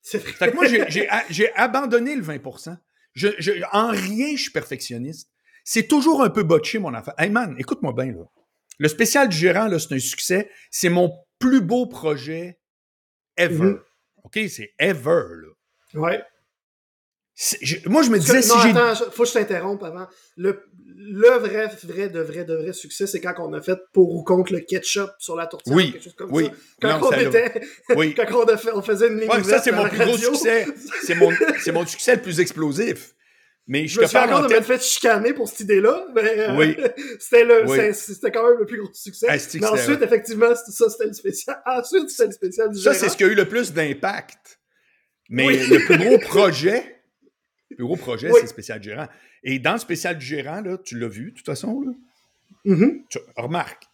[0.00, 2.76] C'est Fait que moi, j'ai abandonné le 20%.
[3.14, 5.30] Je, je, en rien, je suis perfectionniste.
[5.64, 7.14] C'est toujours un peu botché, mon affaire.
[7.18, 8.24] Hey man, écoute-moi bien, là.
[8.78, 10.50] Le spécial du gérant, là, c'est un succès.
[10.70, 12.58] C'est mon plus beau projet
[13.36, 13.74] ever.
[13.74, 13.80] Mm-hmm.
[14.24, 14.40] OK?
[14.48, 16.00] C'est ever, là.
[16.00, 16.22] Ouais
[17.86, 18.70] moi, je me disais, si j'ai...
[18.70, 20.06] attends, faut que je t'interrompe avant.
[20.36, 20.64] Le,
[20.96, 24.22] le vrai, vrai, de vrai, de vrai succès, c'est quand on a fait pour ou
[24.22, 25.74] contre le ketchup sur la tourtière.
[25.74, 26.44] Oui, quelque chose comme oui.
[26.44, 26.50] Ça.
[26.80, 27.62] Quand on était...
[27.96, 28.14] Oui.
[28.16, 30.66] quand on, a fait, on faisait une ligne ouais, Ça, c'est mon plus gros succès.
[31.02, 33.14] C'est mon, c'est mon succès le plus explosif.
[33.66, 36.56] Mais je, je me suis encore de m'être fait chicaner pour cette idée-là, mais euh,
[36.56, 36.76] oui.
[37.20, 37.94] c'était le, oui.
[37.94, 39.26] c'était quand même le plus gros succès.
[39.30, 41.62] Ah, mais ensuite, effectivement, ça, c'était le spécial.
[41.66, 44.58] Ensuite, c'était le spécial du Ça, c'est ce qui a eu le plus d'impact.
[45.30, 46.91] Mais le plus gros projet,
[47.76, 49.08] le gros projet, c'est le spécial gérant.
[49.42, 51.92] Et dans le spécial du gérant, là, tu l'as vu, de toute façon, là,
[52.66, 53.04] mm-hmm.
[53.08, 53.84] tu, remarque,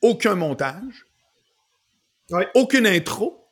[0.00, 1.06] aucun montage,
[2.54, 3.44] aucune intro,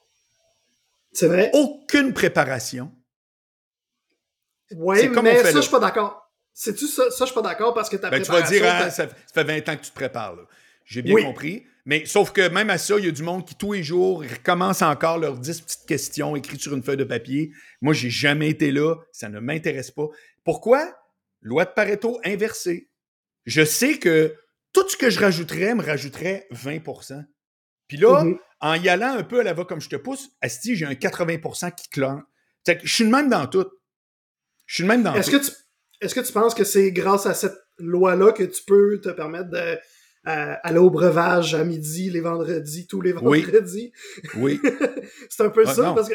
[1.13, 1.51] c'est vrai.
[1.53, 2.91] Aucune préparation.
[4.75, 6.31] Oui, mais ça, je suis pas d'accord.
[6.55, 7.11] C'est-tu ça?
[7.11, 8.57] Ça, je suis pas d'accord parce que ta ben, préparation...
[8.57, 10.37] Tu vas dire, hein, ça, fait 20 ans que tu te prépares.
[10.85, 11.67] J'ai bien compris.
[11.85, 14.23] Mais sauf que même à ça, il y a du monde qui, tous les jours,
[14.23, 17.53] recommence encore leurs 10 petites questions écrites sur une feuille de papier.
[17.81, 18.97] Moi, j'ai jamais été là.
[19.11, 20.07] Ça ne m'intéresse pas.
[20.45, 20.97] Pourquoi?
[21.41, 22.89] Loi de Pareto inversée.
[23.47, 24.37] Je sais que
[24.73, 27.25] tout ce que je rajouterais me rajouterait 20%
[27.89, 28.39] Puis là, mm-hmm.
[28.61, 30.93] en y allant un peu à la va comme je te pousse, Asti, j'ai un
[30.93, 32.21] 80% qui clore.
[32.67, 33.67] Je suis le même dans tout.
[34.67, 35.51] Je suis le même dans est-ce Que tu,
[36.01, 39.51] est-ce que tu penses que c'est grâce à cette loi-là que tu peux te permettre
[39.51, 39.79] de
[40.25, 43.93] à, aller au breuvage à midi les vendredis, tous les vendredis.
[44.37, 44.61] Oui.
[45.29, 46.15] c'est un peu ah, ça, parce que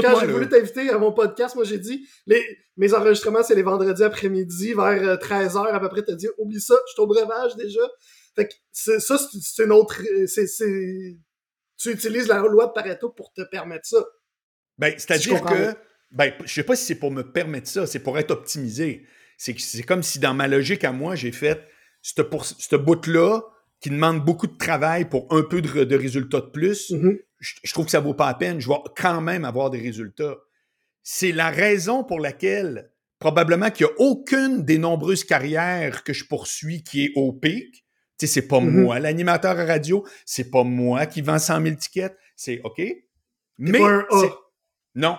[0.00, 2.42] quand, j'ai voulu t'inviter à mon podcast, moi j'ai dit les,
[2.76, 6.02] mes enregistrements c'est les vendredis après-midi vers 13h euh, à peu près.
[6.02, 7.80] T'as dit oublie ça, je suis au breuvage déjà.
[8.36, 9.96] Fait que ça, c'est une autre.
[10.26, 10.46] C'est,
[11.78, 14.04] tu utilises la loi de Pareto pour te permettre ça.
[14.78, 15.74] Ben, c'est-à-dire que.
[16.10, 19.06] Ben, je sais pas si c'est pour me permettre ça, c'est pour être optimisé.
[19.38, 21.64] C'est, c'est comme si dans ma logique à moi, j'ai fait
[22.02, 23.42] ce bout-là,
[23.80, 27.18] qui demande beaucoup de travail pour un peu de, résultats de plus, mm-hmm.
[27.38, 28.60] je, trouve que ça vaut pas la peine.
[28.60, 30.36] Je vais quand même avoir des résultats.
[31.02, 36.26] C'est la raison pour laquelle, probablement qu'il n'y a aucune des nombreuses carrières que je
[36.26, 37.86] poursuis qui est au pic.
[38.18, 38.82] Tu sais, c'est pas mm-hmm.
[38.82, 42.16] moi, l'animateur à radio, c'est pas moi qui vend 100 000 tickets.
[42.36, 42.82] C'est OK.
[43.58, 43.80] Mais.
[44.94, 45.16] Non.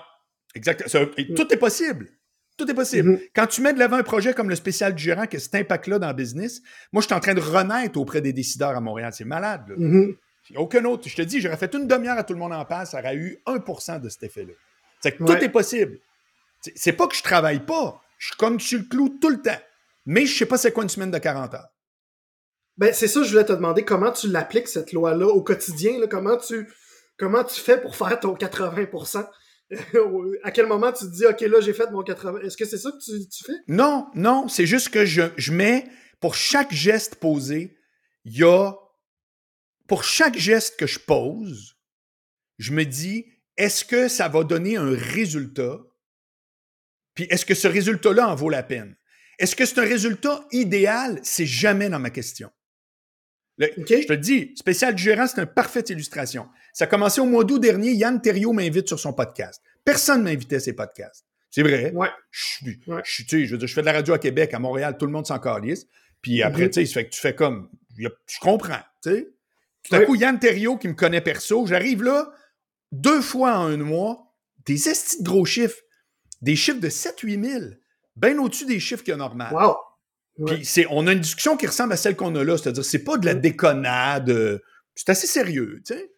[0.54, 0.94] Exact.
[0.94, 1.34] Mm.
[1.34, 2.10] Tout est possible.
[2.58, 3.12] Tout est possible.
[3.12, 3.30] Mm-hmm.
[3.36, 5.56] Quand tu mets de l'avant un projet comme le spécial du gérant qui a cet
[5.56, 6.62] impact-là dans le business,
[6.92, 9.12] moi, je suis en train de renaître auprès des décideurs à Montréal.
[9.14, 9.64] C'est malade.
[9.70, 9.76] Là.
[9.76, 10.16] Mm-hmm.
[10.56, 11.08] Aucun autre.
[11.08, 13.16] Je te dis, j'aurais fait une demi-heure à tout le monde en passe, ça aurait
[13.16, 14.54] eu 1% de cet effet-là.
[15.02, 15.98] C'est que tout est possible.
[16.76, 18.02] C'est pas que je travaille pas.
[18.18, 19.60] Je suis comme sur le clou tout le temps.
[20.06, 21.70] Mais je sais pas c'est quoi une semaine de 40 heures.
[22.78, 26.00] Ben, c'est ça que je voulais te demander, comment tu l'appliques, cette loi-là, au quotidien,
[26.00, 26.68] là, comment tu
[27.18, 29.28] comment tu fais pour faire ton 80%?
[30.44, 32.46] À quel moment tu te dis, OK, là, j'ai fait mon 80%?
[32.46, 33.54] Est-ce que c'est ça que tu, fais?
[33.68, 35.86] Non, non, c'est juste que je, je mets,
[36.20, 37.78] pour chaque geste posé,
[38.26, 38.74] il y a,
[39.88, 41.78] pour chaque geste que je pose,
[42.58, 43.26] je me dis,
[43.58, 45.80] est-ce que ça va donner un résultat?
[47.14, 48.96] Puis est-ce que ce résultat-là en vaut la peine?
[49.40, 51.20] Est-ce que c'est un résultat idéal?
[51.24, 52.52] C'est jamais dans ma question.
[53.62, 56.48] Je te le dis, spécial du gérant, c'est une parfaite illustration.
[56.74, 57.92] Ça a commencé au mois d'août dernier.
[57.94, 59.62] Yann Terriot m'invite sur son podcast.
[59.86, 61.26] Personne ne m'invitait à ses podcasts.
[61.50, 61.92] C'est vrai.
[61.92, 62.08] Ouais.
[62.32, 62.72] Je,
[63.04, 65.38] je, je, je fais de la radio à Québec, à Montréal, tout le monde s'en
[65.40, 65.86] calisse.
[66.22, 66.86] Puis après, mm-hmm.
[66.86, 67.70] tu sais, tu fais comme.
[67.98, 68.08] Je
[68.40, 69.28] comprends, tu sais.
[69.84, 72.32] Tout à coup, Yann Terriot, qui me connaît perso, j'arrive là,
[72.92, 74.34] deux fois en un mois,
[74.66, 75.82] des estis de gros chiffres,
[76.42, 77.66] des chiffres de 7-8 000,
[78.16, 79.54] bien au-dessus des chiffres qu'il y a normal.
[79.54, 79.76] Wow.
[80.46, 83.04] Puis c'est, on a une discussion qui ressemble à celle qu'on a là, c'est-à-dire c'est
[83.04, 84.60] pas de la déconnade, euh,
[84.96, 86.12] c'est assez sérieux, tu sais.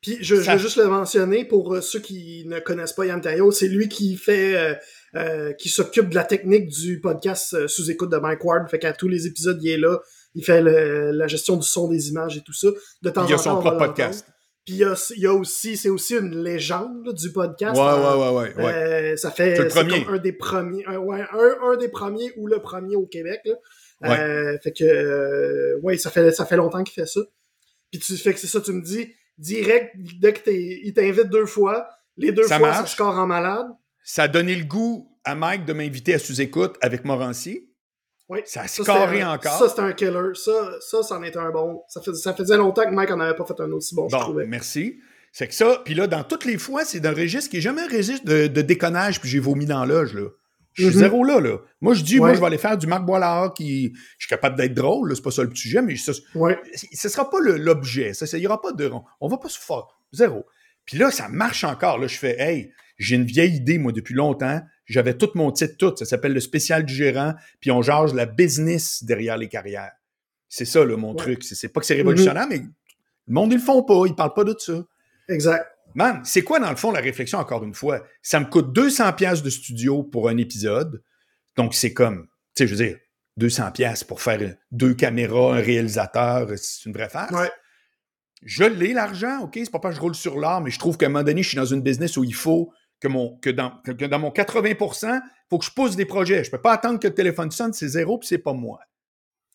[0.00, 3.50] Puis je, veux juste le mentionner pour euh, ceux qui ne connaissent pas Yann Tayo,
[3.50, 4.78] c'est lui qui fait,
[5.16, 8.92] euh, qui s'occupe de la technique du podcast sous écoute de Mike Ward, fait qu'à
[8.92, 9.98] tous les épisodes il est là,
[10.34, 12.68] il fait la gestion du son, des images et tout ça.
[13.02, 14.26] De temps il a en son temps, propre podcast.
[14.68, 14.76] Puis
[15.16, 17.74] il y a, aussi, c'est aussi une légende du podcast.
[17.74, 18.74] Ouais, ouais, ouais, ouais.
[18.74, 22.60] Euh, ça fait c'est comme un des premiers, un, ouais, un, des premiers ou le
[22.60, 23.40] premier au Québec.
[23.46, 23.54] Là.
[24.04, 27.22] Euh, fait que, euh, ouais, ça fait, ça fait longtemps qu'il fait ça.
[27.90, 31.88] Puis tu fais que c'est ça, tu me dis, direct, dès qu'il t'invite deux fois,
[32.18, 33.68] les deux fois, ça score en malade.
[34.04, 37.67] Ça a donné le goût à Mike de m'inviter à sous-écoute avec Morancy.
[38.28, 38.40] Oui.
[38.44, 39.58] Ça a scoré encore.
[39.58, 40.34] Ça, c'était un killer.
[40.34, 41.82] Ça, ça, c'en était un bon.
[41.88, 44.22] Ça, ça faisait longtemps que Mike en avait pas fait un aussi bon, bon je
[44.22, 44.46] trouvais.
[44.46, 44.98] merci.
[45.32, 47.82] C'est que ça, puis là, dans toutes les fois, c'est d'un registre qui n'est jamais
[47.82, 50.28] un registre de, déconnage, puis j'ai vomi dans l'âge, là.
[50.72, 51.00] Je suis mhm.
[51.00, 51.58] zéro là, là.
[51.80, 53.92] Moi, je dis, moi, je vais aller faire du Marc Boilard qui.
[54.16, 56.58] Je suis capable d'être drôle, c'est pas ça le sujet, mais ça, ouais.
[56.92, 58.14] ce sera pas l'objet.
[58.14, 58.90] Ça, il n'y aura pas de.
[59.20, 59.86] On va pas se faire.
[60.12, 60.46] Zéro.
[60.84, 61.98] Puis là, ça marche encore.
[61.98, 64.60] Là, je fais, hey, j'ai une vieille idée, moi, depuis longtemps.
[64.88, 65.94] J'avais tout mon titre, tout.
[65.96, 67.34] Ça s'appelle le spécial du gérant.
[67.60, 69.92] Puis on charge la business derrière les carrières.
[70.48, 71.44] C'est ça, là, mon truc.
[71.44, 72.62] C'est pas que c'est révolutionnaire, mm-hmm.
[72.62, 72.70] mais
[73.26, 74.02] le monde, ils le font pas.
[74.06, 74.82] Ils parlent pas de ça.
[75.28, 75.66] Exact.
[75.94, 78.02] Man, c'est quoi, dans le fond, la réflexion, encore une fois?
[78.22, 81.02] Ça me coûte 200 pièces de studio pour un épisode.
[81.56, 82.98] Donc, c'est comme, tu sais, je veux dire,
[83.36, 87.32] 200 pièces pour faire deux caméras, un réalisateur, c'est une vraie farce.
[87.32, 87.50] Ouais.
[88.42, 89.52] Je l'ai, l'argent, OK?
[89.54, 91.42] C'est pas parce que je roule sur l'or, mais je trouve qu'à un moment donné,
[91.42, 94.30] je suis dans une business où il faut que, mon, que, dans, que dans mon
[94.30, 96.44] 80 il faut que je pousse des projets.
[96.44, 98.80] Je ne peux pas attendre que le téléphone sonne, c'est zéro, puis c'est pas moi.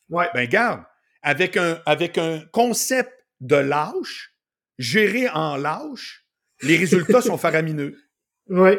[0.10, 0.29] Ouais.
[0.34, 0.84] Ben, garde,
[1.21, 4.36] avec un, avec un concept de lâche,
[4.77, 6.25] géré en lâche,
[6.62, 7.97] les résultats sont faramineux.
[8.49, 8.77] Oui.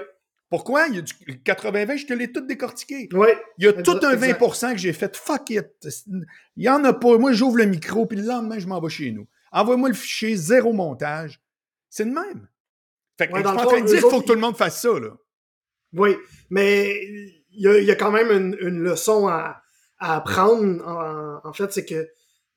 [0.50, 0.87] Pourquoi?
[0.88, 3.09] Il y a du 80-20, je te l'ai tout décortiqué.
[3.12, 3.29] Oui.
[3.59, 5.16] Il y a tout un 20% que j'ai fait.
[5.16, 5.66] Fuck it.
[6.07, 6.24] Il
[6.57, 7.18] n'y en a pas.
[7.18, 9.27] Moi, j'ouvre le micro, puis le lendemain, je m'en vais chez nous.
[9.50, 11.40] Envoie-moi le fichier, zéro montage.
[11.90, 12.48] C'est le même.
[13.18, 14.81] Fait que je suis en train de dire qu'il faut que tout le monde fasse
[14.81, 15.11] ça, là.
[15.92, 16.16] Oui,
[16.50, 17.00] mais
[17.53, 19.62] il y a, quand même une, leçon à,
[19.98, 20.85] apprendre,
[21.44, 22.09] en, fait, c'est que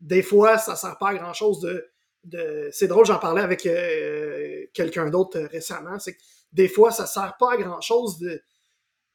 [0.01, 1.85] des fois, ça sert pas à grand-chose de...
[2.23, 2.69] de...
[2.71, 7.05] C'est drôle, j'en parlais avec euh, quelqu'un d'autre euh, récemment, c'est que des fois, ça
[7.05, 8.41] sert pas à grand-chose de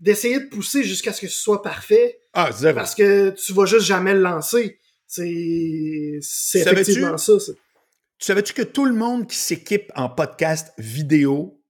[0.01, 2.19] d'essayer de pousser jusqu'à ce que ce soit parfait.
[2.33, 2.75] Ah, zéro.
[2.75, 4.81] Parce que tu vas juste jamais le lancer.
[5.07, 6.19] C'est
[6.55, 7.35] effectivement ça.
[8.23, 11.61] Tu savais-tu que tout le monde qui s'équipe en podcast vidéo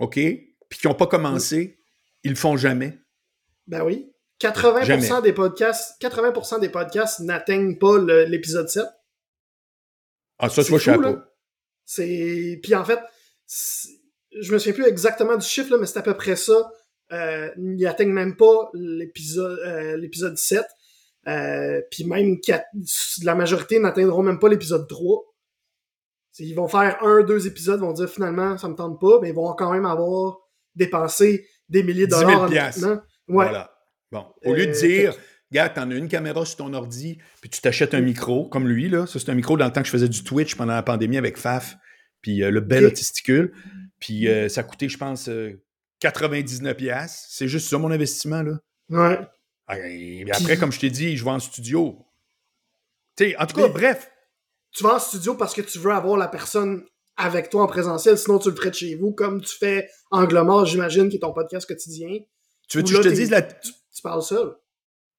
[0.00, 0.14] OK?
[0.14, 1.78] Puis qui n'ont pas commencé,
[2.24, 2.98] ils le font jamais?
[3.68, 4.12] Ben oui.
[4.40, 8.84] 80% des podcasts, 80% des podcasts n'atteignent pas l'épisode 7.
[10.40, 10.90] Ah, ça, vois, je
[11.84, 12.58] C'est.
[12.64, 12.98] Puis en fait,
[13.46, 16.72] je me souviens plus exactement du chiffre, là, mais c'est à peu près ça.
[17.12, 20.64] Euh, ils n'atteignent même pas l'épisode euh, l'épisode 7.
[21.28, 22.38] Euh, puis même
[23.22, 25.31] la majorité n'atteindront même pas l'épisode 3.
[26.38, 29.34] Ils vont faire un, deux épisodes, vont dire finalement ça me tente pas, mais ils
[29.34, 30.38] vont quand même avoir
[30.74, 33.70] dépensé des milliers de dollars en Voilà.
[34.10, 35.14] Bon, au lieu de euh, dire,
[35.50, 38.90] regarde, t'en as une caméra sur ton ordi, puis tu t'achètes un micro, comme lui,
[38.90, 39.06] là.
[39.06, 41.16] Ça, c'est un micro dans le temps que je faisais du Twitch pendant la pandémie
[41.16, 41.76] avec Faf,
[42.20, 43.54] puis euh, le bel autisticule.
[43.98, 45.30] Puis euh, ça a coûté, je pense,
[46.02, 47.26] 99$.
[47.28, 48.58] C'est juste ça mon investissement, là.
[48.90, 49.18] Ouais.
[49.66, 52.04] Ah, et après, comme je t'ai dit, je vais en studio.
[53.18, 54.10] sais, en tout cas, bref,
[54.72, 56.84] tu vas en studio parce que tu veux avoir la personne
[57.16, 60.64] avec toi en présentiel, sinon tu le ferais de chez vous, comme tu fais Anglomar,
[60.64, 62.18] j'imagine, qui est ton podcast quotidien.
[62.68, 63.42] Tu veux que je te dise la...
[63.42, 63.70] Tu,
[64.02, 64.54] parles seul.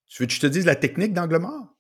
[0.08, 1.76] Tu veux que je te dise la technique d'Anglomar?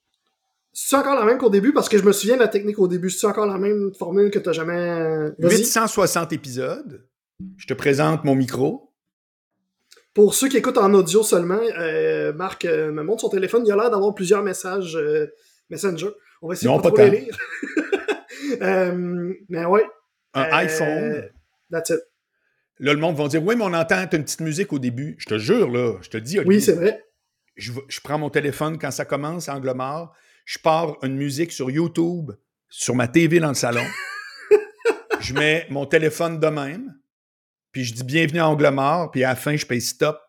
[0.71, 2.87] C'est encore la même qu'au début, parce que je me souviens de la technique au
[2.87, 3.09] début.
[3.09, 5.31] C'est encore la même formule que tu n'as jamais...
[5.39, 7.07] 860 épisodes.
[7.57, 8.93] Je te présente mon micro.
[10.13, 13.63] Pour ceux qui écoutent en audio seulement, euh, Marc euh, me montre son téléphone.
[13.65, 14.95] Il a l'air d'avoir plusieurs messages...
[14.95, 15.27] Euh,
[15.69, 16.09] Messenger.
[16.41, 17.37] On va essayer Non, de pas trop les lire.
[18.61, 19.83] Euh, mais ouais.
[20.33, 21.29] Un euh, iPhone.
[21.71, 21.99] That's it.
[22.79, 25.15] Là, le monde va dire Oui, mais on entend une petite musique au début.
[25.17, 27.03] Je te jure, là, je te dis, Oui, Olivier, c'est vrai.
[27.55, 30.13] je, prends mon téléphone quand ça commence, Angle mort,
[30.45, 32.31] je pars une musique sur YouTube,
[32.69, 33.85] sur ma TV dans le salon.
[35.19, 36.93] je mets mon téléphone de même,
[37.71, 40.19] puis je dis bienvenue à Angle mort, puis à la fin, je paye stop,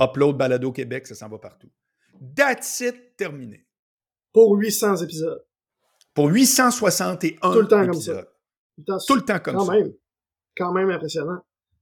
[0.00, 1.70] upload Balado Québec, ça s'en va partout.
[2.34, 3.65] That's it, terminé.
[4.36, 5.42] Pour 800 épisodes.
[6.12, 8.28] Pour 861 Tout le temps comme épisodes.
[8.76, 9.72] Putain, Tout le temps comme quand ça.
[9.72, 9.92] même.
[10.58, 11.38] Quand même impressionnant.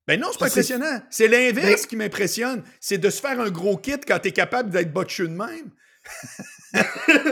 [0.07, 1.01] Ben non, c'est pas Ça, impressionnant.
[1.11, 2.63] C'est l'inverse Ben- qui m'impressionne.
[2.79, 5.71] C'est de se faire un gros kit quand t'es capable d'être botcheux de même.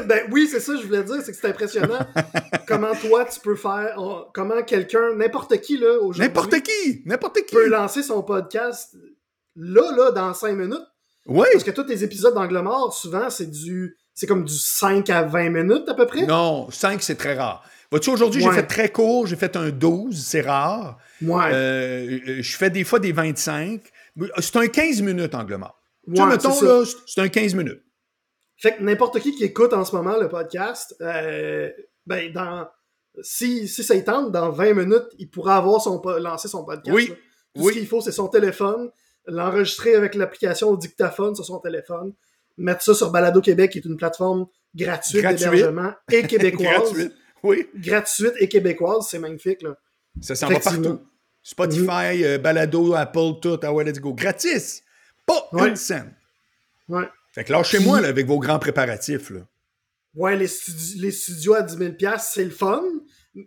[0.06, 1.98] ben oui, c'est ça que je voulais dire, c'est que c'est impressionnant
[2.66, 7.02] comment toi tu peux faire, on- comment quelqu'un, n'importe qui là aujourd'hui, N'importe qui!
[7.04, 7.54] N'importe qui!
[7.54, 8.96] peut lancer son podcast
[9.54, 10.82] là, là, dans 5 minutes.
[11.26, 11.46] Oui!
[11.52, 13.96] Parce que tous tes épisodes d'Angle Mort, souvent, c'est du.
[14.14, 16.26] C'est comme du 5 à 20 minutes à peu près?
[16.26, 17.64] Non, 5, c'est très rare.
[17.90, 20.98] Vois-tu, aujourd'hui, j'ai fait très court, j'ai fait un 12, c'est rare.
[21.20, 21.44] Ouais.
[21.52, 23.80] Euh, euh, je fais des fois des 25.
[24.38, 25.78] C'est un 15 minutes, angle mort.
[26.14, 26.80] Tu Ouais, mettons, c'est ça.
[26.80, 27.82] là, c'est- un 15 minutes.
[28.56, 31.70] Fait que n'importe qui qui écoute en ce moment le podcast, euh,
[32.06, 32.66] ben dans.
[33.22, 36.94] Si, si ça y tente, dans 20 minutes, il pourra avoir son lancer son podcast.
[36.94, 37.08] Oui.
[37.08, 37.14] là.
[37.54, 37.74] Tout Oui.
[37.74, 38.90] ce qu'il faut, c'est son téléphone,
[39.26, 42.14] l'enregistrer avec l'application dictaphone sur son téléphone,
[42.58, 45.50] mettre ça sur Balado Québec, qui est une plateforme gratuite Gratuite.
[45.50, 46.66] d'hébergement et québécoise.
[46.92, 47.12] Gratuite.
[47.42, 49.62] Oui, Gratuite et québécoise, c'est magnifique.
[49.62, 49.76] Là.
[50.20, 51.00] ça s'en va partout.
[51.42, 53.58] Spotify, euh, Balado, Apple, tout.
[53.62, 54.14] Ah ouais, let's go.
[54.14, 54.82] Gratis.
[55.26, 55.68] Pas Ouais.
[55.70, 56.14] une scène.
[56.88, 57.08] Ouais.
[57.32, 59.30] Fait que lâchez-moi là, avec vos grands préparatifs.
[59.30, 59.40] Là.
[60.14, 62.82] Ouais, les, studi- les studios à 10 000 c'est le fun.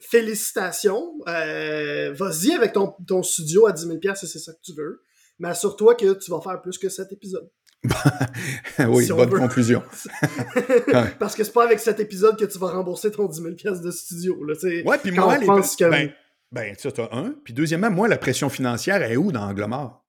[0.02, 1.14] Félicitations.
[1.28, 5.02] Euh, Vas-y avec ton, ton studio à 10 000 si c'est ça que tu veux.
[5.40, 7.50] Mais assure-toi que tu vas faire plus que cet épisode.
[8.88, 9.84] oui, Si on bonne conclusion.
[11.20, 13.92] Parce que c'est pas avec cet épisode que tu vas rembourser ton 10 000 de
[13.92, 14.44] studio.
[14.44, 14.82] Là, tu.
[14.84, 15.46] Ouais, puis moi, les...
[15.46, 16.12] pense que- ben,
[16.52, 17.36] ben, ça, t'as un.
[17.44, 20.06] Puis deuxièmement, moi, la pression financière est où dans Angle mort?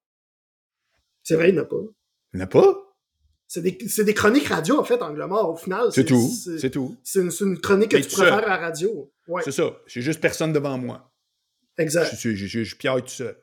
[1.22, 1.76] C'est vrai, il n'y en a pas.
[2.33, 2.87] Il n'y en a pas?
[3.48, 5.88] C'est des, chroniques radio, en fait, Angle Mort, au final.
[5.92, 6.29] C'est tout.
[6.59, 6.96] C'est tout.
[7.05, 9.12] c'est une, chronique que tu faire à la radio.
[9.29, 9.76] Ouais, C'est ça.
[9.87, 11.12] J'ai juste personne devant moi.
[11.79, 12.16] exact.
[12.18, 13.37] Je, je, je, je piaille tout seul.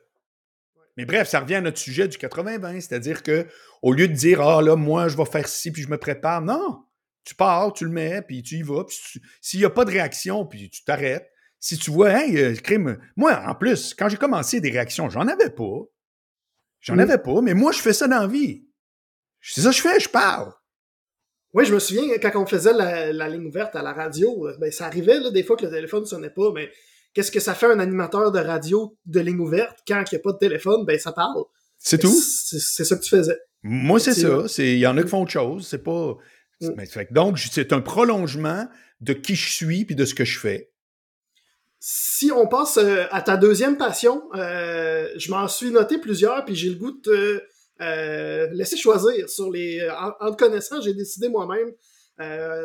[0.96, 3.46] Mais bref, ça revient à notre sujet du 80-20, c'est-à-dire que
[3.82, 6.40] au lieu de dire ah là moi je vais faire ci puis je me prépare,
[6.40, 6.84] non,
[7.24, 8.84] tu pars, tu le mets puis tu y vas.
[8.84, 11.28] puis tu- S'il n'y a pas de réaction puis tu t'arrêtes.
[11.58, 15.26] Si tu vois, hey, euh, crime, moi en plus quand j'ai commencé des réactions, j'en
[15.26, 15.80] avais pas,
[16.80, 17.00] j'en Mm.
[17.00, 18.66] avais pas, mais moi je fais ça dans la vie.
[19.40, 20.52] C'est ça que je fais, je parle.
[21.54, 24.56] Oui, je me souviens, quand on faisait la, la ligne ouverte à la radio, euh,
[24.58, 26.70] ben, ça arrivait là, des fois que le téléphone sonnait pas, mais
[27.14, 30.22] qu'est-ce que ça fait un animateur de radio de ligne ouverte quand il n'y a
[30.22, 30.84] pas de téléphone?
[30.84, 31.44] Ben, ça parle.
[31.78, 32.12] C'est tout.
[32.12, 33.38] C'est ça que tu faisais.
[33.62, 34.44] Moi, c'est ça.
[34.58, 35.66] Il y en a qui font autre chose.
[35.66, 36.16] C'est pas.
[36.60, 36.70] Mm.
[36.76, 38.68] Mais, fait que donc, c'est un prolongement
[39.00, 40.70] de qui je suis puis de ce que je fais.
[41.80, 46.54] Si on passe euh, à ta deuxième passion, euh, je m'en suis noté plusieurs, puis
[46.54, 47.42] j'ai le goût de te
[47.82, 49.86] euh, laisser choisir sur les.
[49.90, 51.72] En, en te connaissant, j'ai décidé moi-même.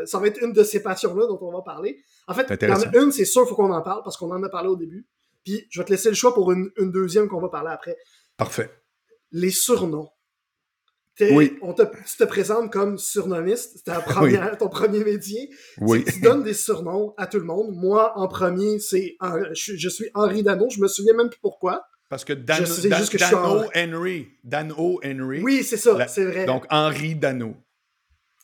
[0.06, 1.98] ça va être une de ces passions-là dont on va parler.
[2.30, 2.98] En fait, C'est il y en intéressant.
[2.98, 4.76] a une, c'est sûr, il faut qu'on en parle parce qu'on en a parlé au
[4.78, 5.08] début.
[5.44, 7.96] Puis je vais te laisser le choix pour une, une deuxième qu'on va parler après.
[8.38, 8.70] Parfait.
[9.32, 10.10] Les surnoms.
[11.32, 11.58] Oui.
[11.62, 15.50] On te, tu te présentes comme surnommiste, c'est ton premier métier.
[15.82, 16.06] Oui.
[16.06, 17.76] Tu donnes des surnoms à tout le monde.
[17.76, 19.18] Moi, en premier, c'est
[19.54, 20.68] je, je suis Henri Dano.
[20.70, 21.84] Je me souviens même plus pourquoi.
[22.10, 24.30] Parce que Dan, Je Dan- juste que je suis en- Henry.
[24.46, 25.42] Dano Henry.
[25.44, 26.46] Oui, c'est ça, c'est vrai.
[26.46, 27.54] Donc, Henri Dano.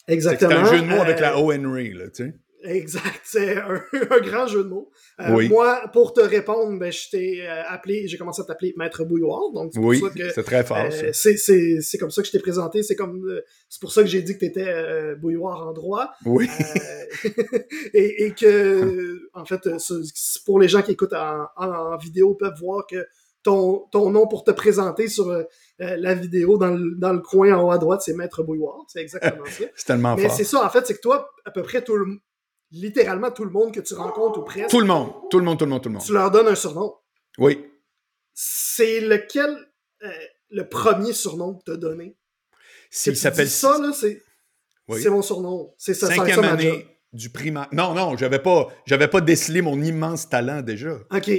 [0.07, 0.51] C'est Exactement.
[0.51, 1.51] un jeu de mots avec Euh, la O.
[1.53, 2.33] Henry, là, tu sais.
[2.65, 4.89] Exact, c'est un, un grand jeu de mots.
[5.19, 5.49] Euh, Oui.
[5.49, 9.51] Moi, pour te répondre, ben, je t'ai euh, appelé, j'ai commencé à t'appeler Maître Bouilloire,
[9.53, 10.01] donc c'est Oui,
[10.33, 13.23] c'est très fort, euh, c'est comme ça que je t'ai présenté, c'est comme
[13.69, 16.09] c'est pour ça que j'ai dit que t'étais euh, Bouilloire en droit.
[16.25, 16.49] Oui.
[17.93, 19.61] Et, et que, en fait,
[20.45, 23.05] pour les gens qui écoutent en, en- en vidéo peuvent voir que
[23.43, 25.43] ton, ton nom pour te présenter sur euh,
[25.77, 28.79] la vidéo dans le, dans le coin en haut à droite, c'est Maître Bouilloire.
[28.87, 29.65] C'est exactement ça.
[29.75, 30.31] C'est tellement Mais fort.
[30.35, 32.05] c'est ça, en fait, c'est que toi, à peu près tout le
[32.71, 35.11] littéralement tout le monde que tu rencontres ou presque, Tout le monde.
[35.29, 36.03] Tout le monde, tout le monde, tout le monde.
[36.03, 36.93] tu leur donnes un surnom.
[37.37, 37.65] Oui.
[38.33, 39.57] C'est lequel
[40.03, 40.09] euh,
[40.49, 42.17] le premier surnom que t'as donné?
[42.89, 44.21] S'il Que tu s'appelle ça, là, c'est
[44.87, 45.01] Oui.
[45.01, 45.73] c'est mon surnom.
[45.77, 47.67] C'est ça, cinquième ça, année du primaire.
[47.71, 50.97] Non, non, j'avais pas, j'avais pas décelé mon immense talent déjà.
[51.11, 51.31] OK.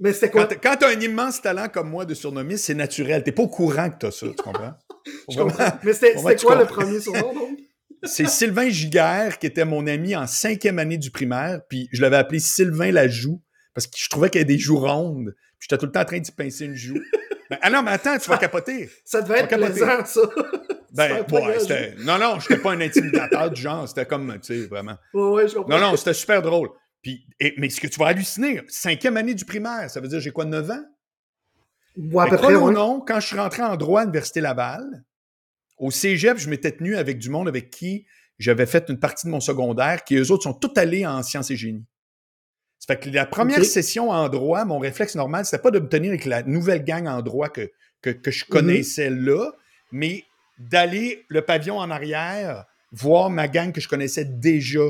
[0.00, 0.46] Mais c'était quoi?
[0.46, 3.24] Quand, t'as un immense talent comme moi de surnommer, c'est naturel.
[3.24, 4.74] T'es pas au courant que t'as ça, tu comprends?
[5.28, 5.72] Je comprends.
[5.82, 7.57] Mais c'était tu quoi le premier surnom, donc?
[8.02, 12.16] C'est Sylvain Giguère, qui était mon ami en cinquième année du primaire, puis je l'avais
[12.16, 13.42] appelé Sylvain la joue,
[13.74, 16.00] parce que je trouvais qu'il y avait des joues rondes, puis j'étais tout le temps
[16.00, 16.98] en train d'y pincer une joue.
[17.50, 18.90] Ben, ah non, mais attends, tu vas capoter.
[19.04, 20.20] Ça devait être plaisant, ça.
[20.90, 21.94] Ben, ouais, c'était...
[21.98, 23.86] Non, non, je n'étais pas un intimidateur du genre.
[23.86, 24.96] C'était comme, tu sais, vraiment.
[25.12, 25.78] Ouais, ouais, je comprends.
[25.78, 26.70] Non, non, c'était super drôle.
[27.02, 27.26] Puis,
[27.58, 30.46] mais ce que tu vas halluciner, cinquième année du primaire, ça veut dire j'ai quoi,
[30.46, 30.84] 9 ans?
[31.96, 35.04] Ouais, à peu près, non, quand je suis rentré en droit à l'Université Laval,
[35.78, 38.06] au cégep, je m'étais tenu avec du monde avec qui
[38.38, 41.50] j'avais fait une partie de mon secondaire, qui eux autres sont tous allés en sciences
[41.50, 41.84] et génie.
[42.78, 45.88] Ça fait que la première session en droit, mon réflexe normal, c'était pas de me
[45.88, 47.70] tenir avec la nouvelle gang en droit que,
[48.00, 48.50] que, je mhm.
[48.50, 49.50] connaissais là,
[49.90, 50.24] mais
[50.58, 54.84] d'aller le pavillon en arrière, voir ma gang que je connaissais déjà.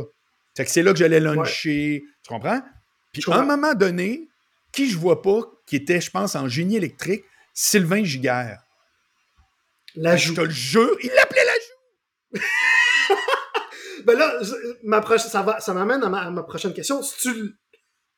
[0.57, 2.05] Fait que c'est là que j'allais luncher.
[2.23, 2.61] Tu comprends?
[3.13, 4.29] Puis à un moment donné,
[4.73, 7.25] qui je vois pas, qui était, je pense, en génie électrique,
[7.55, 8.63] Sylvain Giguère.
[10.01, 12.41] La Je te le jure, il l'appelait la joue!
[14.07, 14.33] ben là,
[14.85, 17.03] ma ça, ça m'amène à ma, prochaine question.
[17.03, 17.55] Si tu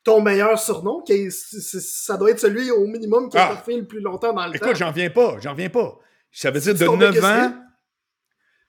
[0.05, 3.63] ton meilleur surnom, qui ça doit être celui au minimum qui a ah.
[3.65, 4.67] fait le plus longtemps dans le temps?
[4.67, 5.99] Écoute, j'en viens pas, j'en viens pas.
[6.31, 7.55] Ça veut dire de 9 ans.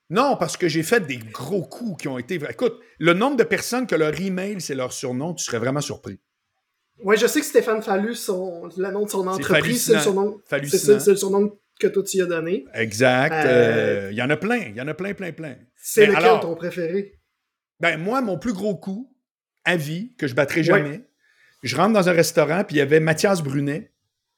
[0.10, 2.36] Non, parce que j'ai fait des gros coups qui ont été.
[2.50, 6.20] Écoute, le nombre de personnes que leur email, c'est leur surnom, tu serais vraiment surpris.
[7.04, 10.42] Oui, je sais que Stéphane Fallu, son, le nom de son entreprise, c'est le surnom.
[10.50, 12.66] C'est le surnom que toi tu y as donné.
[12.74, 13.34] Exact.
[13.34, 14.60] Euh, euh, il y en a plein.
[14.70, 15.56] Il y en a plein, plein, plein.
[15.76, 17.20] C'est lequel ton préféré?
[17.80, 19.12] Ben, moi, mon plus gros coup,
[19.66, 21.02] à vie, que je battrai jamais,
[21.64, 23.92] je rentre dans un restaurant, puis il y avait Mathias Brunet,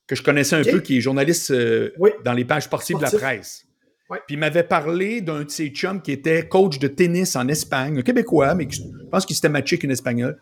[0.08, 1.92] que je connaissais un peu, qui est journaliste euh,
[2.24, 3.66] dans les pages sportives de la presse.
[4.10, 8.00] Puis il m'avait parlé d'un de ses chums qui était coach de tennis en Espagne,
[8.00, 10.40] un Québécois, mais je pense qu'il s'était matché avec une Espagnole.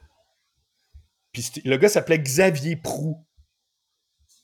[1.32, 3.26] Puis le gars s'appelait Xavier Prou.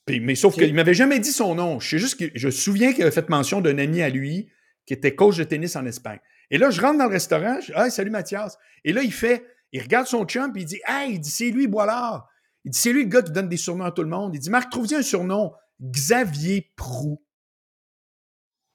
[0.08, 1.80] Puis, mais sauf qu'il qu'il m'avait jamais dit son nom.
[1.80, 4.49] Je sais juste que je me souviens qu'il avait fait mention d'un ami à lui
[4.86, 6.20] qui était coach de tennis en Espagne.
[6.49, 8.58] Et là, je rentre dans le restaurant, je dis Hey, salut Mathias.
[8.86, 11.49] Et là, il fait il regarde son chum, puis il dit Hey, il dit, c'est
[11.49, 12.30] lui, Boilard.
[12.64, 14.36] Il dit, c'est lui le gars qui donne des surnoms à tout le monde.
[14.36, 15.53] Il dit, Marc, trouve-y un surnom.
[15.82, 17.22] Xavier Prou.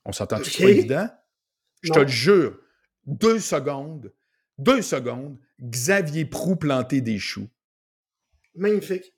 [0.05, 0.63] On s'entend tout okay.
[0.63, 1.09] pas évident?
[1.83, 2.59] Je te le jure.
[3.07, 4.13] Deux secondes,
[4.59, 7.49] deux secondes, Xavier Prou planter des choux.
[8.55, 9.13] Magnifique.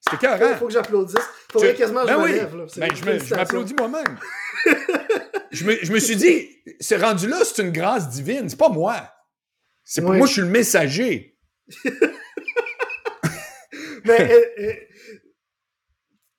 [0.00, 0.50] C'était carré.
[0.50, 1.16] Il faut que j'applaudisse.
[1.52, 2.66] Faudrait quasiment je ben me lève.
[2.78, 4.18] Ben, je m'applaudis moi-même.
[5.50, 6.48] je, me, je me suis dit,
[6.80, 8.48] c'est rendu là, c'est une grâce divine.
[8.48, 8.96] C'est pas moi.
[9.84, 11.38] C'est pour moi, je suis le messager.
[14.04, 14.72] Mais euh, euh,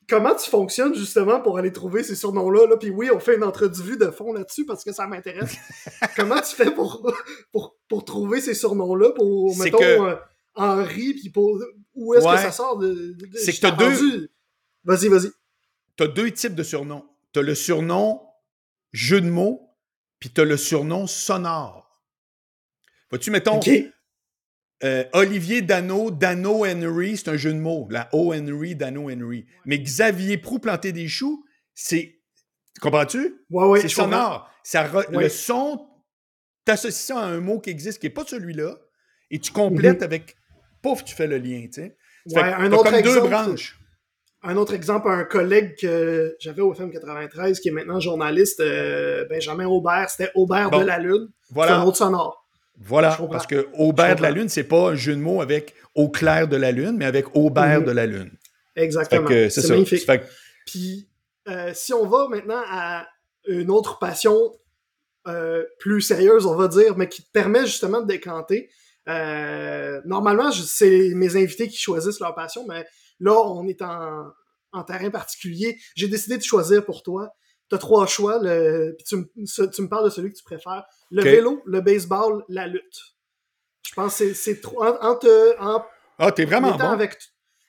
[0.10, 2.68] comment tu fonctionnes justement pour aller trouver ces surnoms-là?
[2.68, 2.78] Là?
[2.78, 5.56] Puis oui, on fait une entrevue de fond là-dessus parce que ça m'intéresse.
[6.16, 7.14] comment tu fais pour,
[7.52, 9.12] pour, pour trouver ces surnoms-là?
[9.12, 10.16] Pour, mettons, euh,
[10.56, 11.60] Henri, puis pour...
[11.94, 13.16] où est-ce que ça sort de...
[13.36, 14.30] C'est que t'as deux...
[14.84, 15.32] Vas-y, vas-y.
[15.96, 17.06] T'as deux types de surnoms.
[17.32, 18.22] T'as le surnom
[18.94, 19.76] jeu de mots,
[20.20, 22.02] puis t'as le surnom sonore.
[23.10, 23.60] Vois-tu, mettons,
[24.84, 27.88] euh, Olivier Dano, Dano Henry, c'est un jeu de mots.
[27.90, 29.46] La O Henry, Dano Henry.
[29.66, 32.20] Mais Xavier Prou planter des choux, c'est.
[32.82, 33.46] Comprends-tu?
[33.50, 34.50] Ouais, ouais, c'est sonore.
[34.64, 35.88] Ça Le son,
[36.66, 38.76] t'associes ça à un mot qui existe, qui n'est pas celui-là,
[39.32, 40.04] et tu complètes mhm.
[40.04, 40.36] avec.
[40.82, 41.98] Pouf, tu fais le lien, tu sais.
[42.28, 43.80] Ouais, un autre comme exemple, deux branches.
[44.46, 49.26] Un autre exemple, un collègue que j'avais au FM 93, qui est maintenant journaliste, euh,
[49.30, 51.30] Benjamin Aubert, c'était Aubert de la Lune.
[51.52, 51.72] Voilà.
[51.72, 52.46] C'est un autre sonore.
[52.78, 56.10] Voilà, parce que Aubert de la Lune, c'est pas un jeu de mots avec au
[56.10, 57.86] clair de la Lune, mais avec Aubert mhm.
[57.86, 58.32] de la Lune.
[58.76, 59.30] Exactement.
[59.50, 60.10] C'est magnifique.
[60.66, 61.08] Puis,
[61.48, 63.08] euh, si on va maintenant à
[63.48, 64.36] une autre passion
[65.28, 68.70] euh, plus sérieuse, on va dire, mais qui te permet justement de décanter.
[69.08, 72.86] Normalement, c'est mes invités qui choisissent leur passion, mais
[73.20, 74.32] là, on est en,
[74.72, 75.78] en terrain particulier.
[75.96, 77.34] J'ai décidé de choisir pour toi
[77.70, 79.24] T'as trois choix, le, tu, me,
[79.72, 80.84] tu me parles de celui que tu préfères.
[81.10, 83.00] Le vélo, le baseball, la lutte.
[83.84, 85.04] Je pense que c'est trois.
[85.04, 85.18] En,
[85.60, 85.84] en,
[86.20, 86.84] ah, t'es vraiment bon.
[86.84, 87.18] Avec,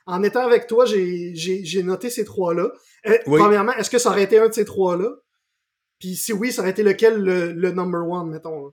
[0.06, 2.70] en étant avec toi, j'ai noté ces trois-là.
[3.06, 5.10] Euh, premièrement, est-ce que ça aurait été un de ces trois-là?
[6.00, 8.72] Puis si oui, ça aurait été lequel le, number one, mettons?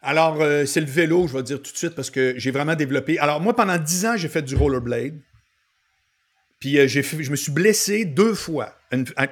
[0.00, 2.76] Alors, euh, c'est le vélo, je vais dire tout de suite, parce que j'ai vraiment
[2.76, 3.18] développé.
[3.18, 5.20] Alors, moi, pendant dix ans, j'ai fait du rollerblade.
[6.60, 8.76] Puis euh, j'ai je me suis blessé deux fois.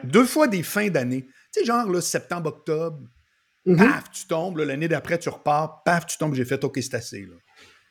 [0.05, 1.27] deux fois des fins d'année.
[1.53, 3.01] Tu sais, genre là, septembre, octobre.
[3.65, 3.79] Mhm.
[3.79, 4.59] Paf, tu tombes.
[4.59, 5.83] L'année d'après, tu repars.
[5.83, 6.35] Paf, tu tombes.
[6.35, 7.27] J'ai fait OK, c'est assez.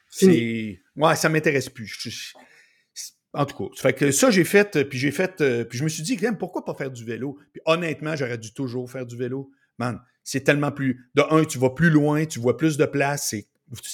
[0.10, 0.80] C'est.
[0.96, 2.34] Ouais, ça m'intéresse plus.
[3.34, 5.90] En tout cas, fait que ça, j'ai fait, puis j'ai fait, euh, puis je me
[5.90, 7.38] suis dit, pourquoi pas faire du vélo?
[7.52, 9.52] Puis honnêtement, j'aurais dû toujours faire du vélo.
[9.78, 11.10] Man, c'est tellement plus.
[11.14, 13.48] De un, tu vas plus loin, tu vois plus de place, c'est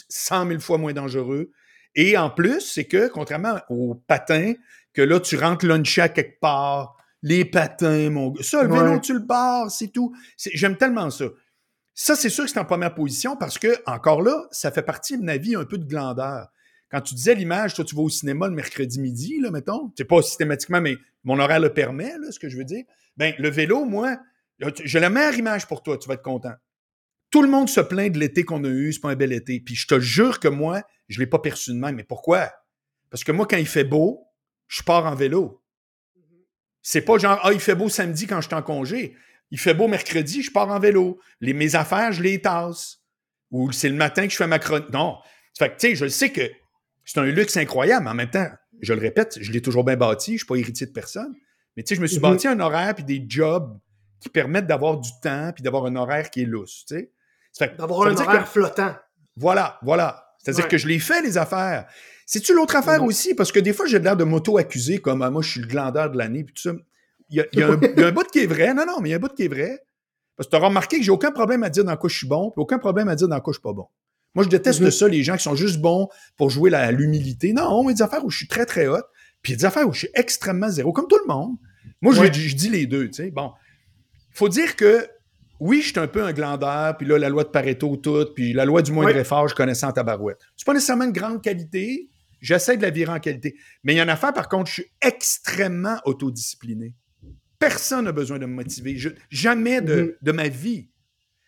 [0.10, 1.52] 100 000 fois moins dangereux.
[1.94, 4.54] Et en plus, c'est que, contrairement aux patins,
[4.94, 8.44] que là, tu rentres luncher à quelque part, les patins, mon gars.
[8.44, 10.16] Ça, le vélo, tu le barres, c'est tout.
[10.38, 11.26] J'aime tellement ça.
[11.94, 15.18] Ça, c'est sûr que c'est en première position parce que, encore là, ça fait partie
[15.18, 16.48] de ma vie un peu de glandeur.
[16.90, 19.92] Quand tu disais l'image, toi, tu vas au cinéma le mercredi midi, là, mettons.
[19.98, 22.86] C'est pas systématiquement, mais mon horaire le permet, là, ce que je veux dire.
[23.18, 24.18] Ben, le vélo, moi,
[24.84, 26.54] J'ai la meilleure image pour toi, tu vas être content.
[27.32, 29.60] Tout le monde se plaint de l'été qu'on a eu, c'est pas un bel été.
[29.62, 31.96] Puis je te jure que moi, je l'ai pas perçu de même.
[31.96, 32.52] Mais pourquoi?
[33.10, 34.26] Parce que moi, quand il fait beau,
[34.68, 35.64] je pars en vélo.
[36.82, 39.16] C'est pas genre, ah, il fait beau samedi quand je suis en congé.
[39.52, 41.20] Il fait beau mercredi, je pars en vélo.
[41.42, 43.00] Les, mes affaires, je les tasse.
[43.52, 44.90] Ou c'est le matin que je fais ma chronique.
[44.92, 45.18] Non.
[45.58, 46.50] Fait que, tu sais, je sais que
[47.06, 48.50] c'est un luxe incroyable, mais en même temps,
[48.82, 51.34] je le répète, je l'ai toujours bien bâti, je suis pas héritier de personne.
[51.76, 52.22] Mais tu sais, je me suis Mhm.
[52.24, 53.78] bâti un horaire puis des jobs
[54.22, 56.86] qui permettent d'avoir du temps puis d'avoir un horaire qui est lousse,
[57.78, 58.96] D'avoir un horaire que- flottant.
[59.36, 60.26] voilà, voilà.
[60.40, 60.70] C'est-à-dire Ouais.
[60.72, 61.86] que je l'ai fait, les affaires.
[62.26, 63.08] C'est-tu l'autre affaire Mhm.
[63.08, 63.34] aussi?
[63.36, 66.10] Parce que des fois, j'ai l'air de m'auto-accuser comme ah, moi, je suis le glandeur
[66.10, 66.72] de l'année, puis tout ça.
[67.30, 68.74] Il y, a, il y a un, il y a un bout qui est vrai.
[68.74, 69.80] Non, non, mais il y a un bout qui est vrai.
[70.38, 72.28] Parce que tu auras remarqué que j'ai aucun problème à dire dans quoi je suis
[72.28, 73.88] bon, puis aucun problème à dire dans quoi je suis pas bon.
[74.34, 74.92] Moi, je déteste Mhm.
[74.92, 76.08] ça, les gens qui sont juste bons
[76.38, 77.54] pour jouer à l'humilité.
[77.54, 79.02] Non, il y a des affaires où je suis très, très hot,
[79.42, 81.58] puis il y a des affaires où je suis extrêmement zéro, comme tout le monde.
[82.02, 82.34] Moi, je, Ouais.
[82.34, 83.30] je dis les deux, tu sais.
[83.32, 83.52] Bon,
[84.34, 85.08] faut dire que
[85.60, 88.52] oui, je suis un peu un glandeur, puis là, la loi de Pareto, toute, puis
[88.54, 90.40] la loi du moindre effort, je connais ça en tabarouette.
[90.58, 92.10] C'est pas nécessairement une grande qualité,
[92.42, 93.56] j'essaie de la virer en qualité.
[93.84, 96.96] Mais il y a une affaire, par contre, je suis extrêmement autodiscipliné.
[97.60, 98.98] Personne n'a besoin de me motiver.
[98.98, 100.14] Je- jamais de, Mhm.
[100.22, 100.90] de ma vie.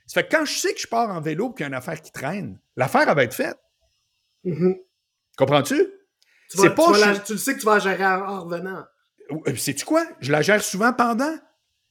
[0.05, 1.67] Ça fait que quand je sais que je pars en vélo et qu'il y a
[1.69, 3.57] une affaire qui traîne, l'affaire, elle va être faite.
[4.43, 4.75] Mhm.
[5.37, 5.75] Comprends-tu?
[6.51, 8.21] Tu, pas tu vas je- la- tu le sais que tu vas la gérer en,
[8.27, 8.83] en revenant.
[9.47, 10.05] Euh, Sais-tu quoi?
[10.19, 11.33] Je la gère souvent pendant.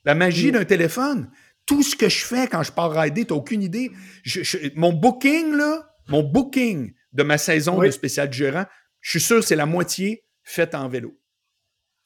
[0.04, 0.52] La magie Mm.
[0.52, 1.30] d'un téléphone.
[1.66, 3.90] Tout ce que je fais quand je pars rider, t'as aucune idée.
[4.24, 7.86] Je- je- mon booking, là, mon booking de ma saison Oui.
[7.86, 8.64] de spécial gérant,
[9.00, 11.16] je suis sûr que c'est la moitié faite en vélo.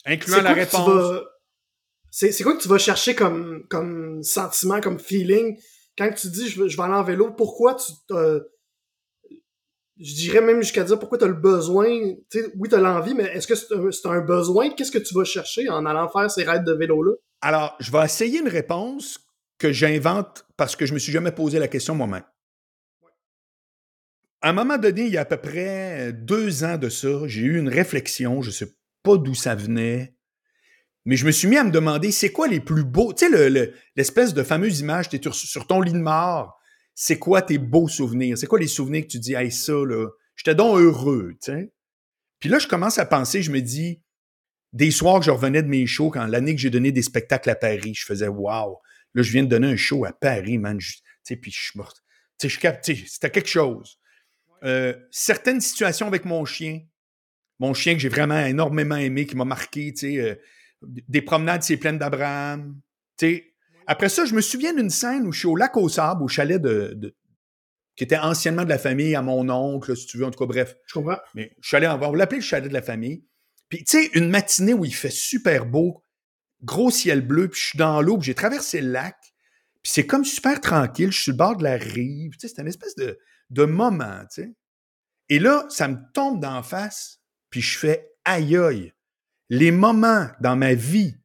[0.05, 0.89] Incluant la réponse.
[0.89, 1.23] vas-
[2.11, 5.59] C'est quoi que tu vas chercher comme, comme sentiment, comme feeling?
[5.99, 7.33] Quand tu dis je vais, je vais aller en vélo?
[7.33, 7.93] Pourquoi tu
[9.99, 11.87] Je dirais même jusqu'à dire pourquoi tu as le besoin.
[12.31, 14.69] Tu sais, oui, tu as l'envie, mais est-ce que c'est un, un besoin?
[14.71, 17.13] Qu'est-ce que tu vas chercher en allant faire ces raids de vélo-là?
[17.47, 19.21] Alors, je vais essayer une réponse
[19.59, 22.25] que j'invente parce que je me suis jamais posé la question moi-même.
[24.43, 27.43] À un moment donné, il y a à peu près deux ans de ça, j'ai
[27.43, 28.75] eu une réflexion, je sais
[29.05, 30.17] pas d'où ça venait,
[31.05, 33.31] mais je me suis mis à me demander, c'est quoi les plus beaux, tu sais,
[33.31, 36.59] le- le- l'espèce de fameuse image, tu es sur ton lit de mort,
[36.97, 38.37] c'est quoi tes beaux souvenirs?
[38.39, 41.73] C'est quoi les souvenirs que tu dis, hey, ça, là, j'étais donc heureux, tu sais?
[42.41, 44.03] Puis là, je commence à penser, je me dis,
[44.77, 47.49] des soirs que je revenais de mes shows, quand l'année que j'ai donné des spectacles
[47.49, 48.79] à Paris, je faisais wow,
[49.15, 50.77] là, je viens de donner un show à Paris, man.
[50.79, 51.95] Tu sais, puis je suis mort.
[52.39, 53.99] Tu sais, je c'était quelque chose.
[54.65, 56.81] Euh, certaines situations avec mon chien,
[57.59, 60.35] mon chien que j'ai vraiment énormément aimé, qui m'a marqué, tu sais, euh,
[60.83, 62.79] des promenades, c'est pleines d'Abraham.
[63.17, 63.55] Tu sais.
[63.87, 66.29] Après ça, je me souviens d'une scène où je suis au lac aux sables, au
[66.29, 67.17] chalet de, de-
[67.97, 70.47] qui était anciennement de la famille à mon oncle, si tu veux, en tout cas,
[70.47, 70.77] bref.
[70.87, 71.19] Je comprends.
[71.35, 73.25] Mais je suis allé en- on va l'appeler le chalet de la famille.
[73.69, 76.03] Puis, tu sais, une matinée où il fait super beau,
[76.63, 79.17] gros ciel bleu, puis je suis dans l'eau, puis j'ai traversé le lac,
[79.83, 82.63] puis c'est comme super tranquille, je suis le bord de la rive, tu sais, c'est
[82.63, 83.19] une espèce de,
[83.51, 84.55] de moment, tu sais.
[85.29, 88.93] Et là, ça me tombe d'en face, puis je fais aïe aïe.
[89.49, 91.17] Les moments dans ma vie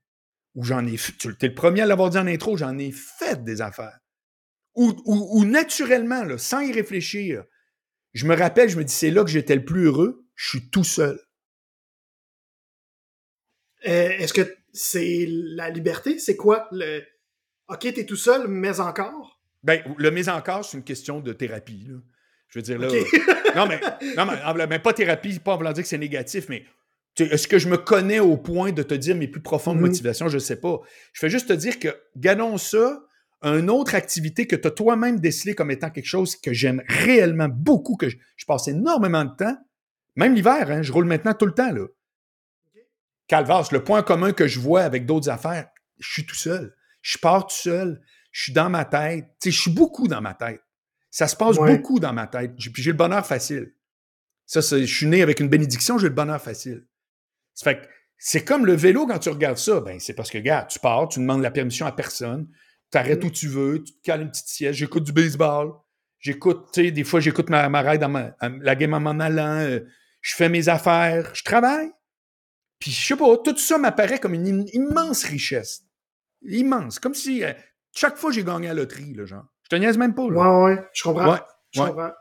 [0.56, 2.92] où j'en ai fait, tu es le premier à l'avoir dit en intro, j'en ai
[2.92, 4.00] fait des affaires.
[4.76, 7.44] Où- où naturellement, là, sans y réfléchir,
[8.14, 10.70] je me rappelle, je me dis, c'est là que j'étais le plus heureux, je suis
[10.70, 11.20] tout seul.
[13.88, 16.20] Euh, Est-ce que c'est la liberté?
[16.20, 17.02] C'est quoi le.
[17.68, 19.40] Ok, t'es tout seul, mais encore?
[19.64, 21.86] Ben, le mais encore, c'est une question de thérapie.
[21.88, 21.96] Là.
[22.50, 22.88] Je veux dire, là.
[22.88, 22.96] Ok.
[23.56, 23.80] non, mais,
[24.18, 26.66] non, mais, en voulant- mais pas thérapie, pas en voulant dire que c'est négatif, mais
[27.20, 29.82] est-ce que je me connais au point de te dire mes plus profondes Mhm.
[29.84, 30.28] motivations?
[30.30, 30.80] Je ne sais pas.
[31.14, 33.04] Je fais juste te dire que, gagnons ça,
[33.44, 37.50] une autre activité que tu as toi-même décelé comme étant quelque chose que j'aime réellement
[37.50, 39.58] beaucoup, que je, je passe énormément de temps,
[40.16, 41.72] même l'hiver, hein, je roule maintenant tout le temps.
[41.72, 41.86] Là.
[43.32, 45.70] Calvas, le point commun que je vois avec d'autres affaires,
[46.00, 46.76] je suis tout seul.
[47.02, 48.02] Je pars tout seul.
[48.34, 49.24] Je suis dans ma tête.
[49.42, 50.62] Tu sais, je suis beaucoup dans ma tête.
[51.10, 51.78] Ça se passe Ouais.
[51.78, 52.52] beaucoup dans ma tête.
[52.58, 53.72] J'ai- Puis j'ai le bonheur facile.
[54.46, 56.86] Ça, c'est- je suis né avec une bénédiction, j'ai le bonheur facile.
[57.54, 57.86] Ça fait que
[58.18, 59.80] c'est comme le vélo quand tu regardes ça.
[59.80, 62.50] Ben, c'est parce que, regarde, tu pars, tu demandes la permission à personne,
[62.92, 63.28] tu arrêtes Mm.
[63.28, 65.72] où tu veux, tu te cales une petite sieste, j'écoute du baseball,
[66.20, 69.20] j'écoute, tu sais, des fois, j'écoute ma, ma ride dans ma- la game en m'en
[69.22, 69.80] allant, euh,
[70.20, 71.92] je fais mes affaires, je travaille.
[72.82, 75.84] Puis, je sais pas, tout ça m'apparaît comme une im- immense richesse.
[76.44, 77.00] Immense.
[77.00, 77.54] Comme si euh,
[77.94, 79.46] chaque fois j'ai gagné à la loterie, là, genre.
[79.64, 80.60] Je te niaise même pas, là.
[80.60, 81.32] Ouais, ouais, je comprends.
[81.32, 81.40] Ouais,
[81.72, 81.88] Je ouais.
[81.88, 82.12] comprends.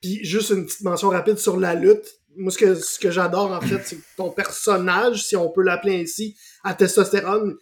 [0.00, 2.06] Puis juste une petite mention rapide sur la lutte.
[2.36, 5.62] Moi, ce que, ce que j'adore, en fait, c'est que ton personnage, si on peut
[5.62, 7.56] l'appeler ainsi, à testostérone,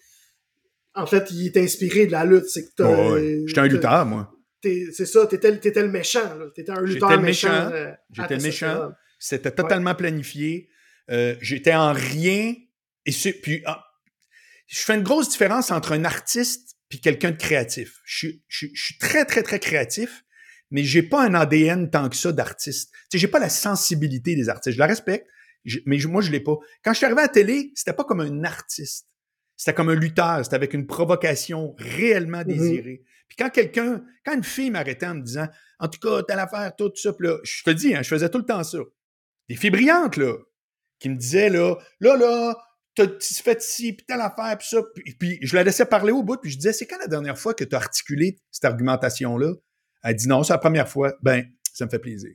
[0.94, 2.44] en fait, il est inspiré de la lutte.
[2.46, 3.42] C'est que t'as- Ouais, ouais.
[3.46, 4.30] J'étais un lutteur, moi.
[4.62, 6.34] C'est ça, t'étais, t'étais le méchant.
[6.38, 6.46] là.
[6.54, 7.48] T'étais un lutteur méchant.
[7.48, 7.70] méchant.
[7.72, 8.92] euh, J'étais méchant.
[9.18, 10.68] C'était totalement planifié.
[11.10, 12.54] Euh, J'étais en rien.
[13.06, 13.84] Et c'est- puis, ah,
[14.66, 18.00] je fais une grosse différence entre un artiste puis quelqu'un de créatif.
[18.04, 20.24] Je, je, je, suis très, très, très créatif,
[20.70, 22.90] mais j'ai pas un ADN tant que ça d'artiste.
[22.92, 24.74] Tu sais, j'ai pas la sensibilité des artistes.
[24.74, 25.26] Je la respecte,
[25.86, 26.56] mais moi, je l'ai pas.
[26.82, 29.06] Quand je suis arrivé à la télé, c'était pas comme un artiste.
[29.56, 30.44] C'était comme un lutteur.
[30.44, 32.46] C'était avec une provocation réellement mm-hmm.
[32.46, 33.02] désirée.
[33.28, 35.48] Puis quand quelqu'un, quand une fille m'arrêtait en me disant,
[35.78, 38.28] en tout cas, telle affaire, tout ça, puis là, je te dis, hein, je faisais
[38.30, 38.78] tout le temps ça.
[39.48, 40.34] Des filles brillantes, là,
[40.98, 42.56] qui me disaient, là, là, là,
[42.94, 44.82] t'as fait ci, puis telle affaire, puis ça.
[45.18, 47.54] Puis, je la laissais parler au bout, puis je disais, c'est quand la dernière fois
[47.54, 49.52] que tu as articulé cette argumentation-là?
[50.02, 51.14] Elle dit non, c'est la première fois.
[51.22, 52.30] Ben, ça me fait plaisir.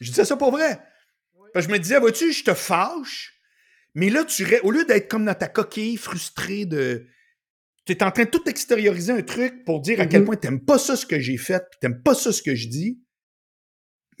[0.00, 0.78] Je disais ça pour vrai.
[1.54, 3.38] je me disais, vois-tu, je te fâche,
[3.94, 7.06] mais là, tu au lieu d'être comme dans ta coquille frustrée de.
[7.84, 10.26] Tu es en train de tout extérioriser un truc pour dire à quel mm-hmm.
[10.26, 12.54] point tu n'aimes pas ça ce que j'ai fait, puis tu pas ça ce que
[12.54, 13.02] je dis.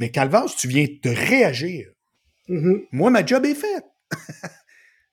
[0.00, 1.88] Mais Calvas, tu viens de réagir.
[2.48, 2.86] Mm-hmm.
[2.92, 3.84] Moi, ma job est faite.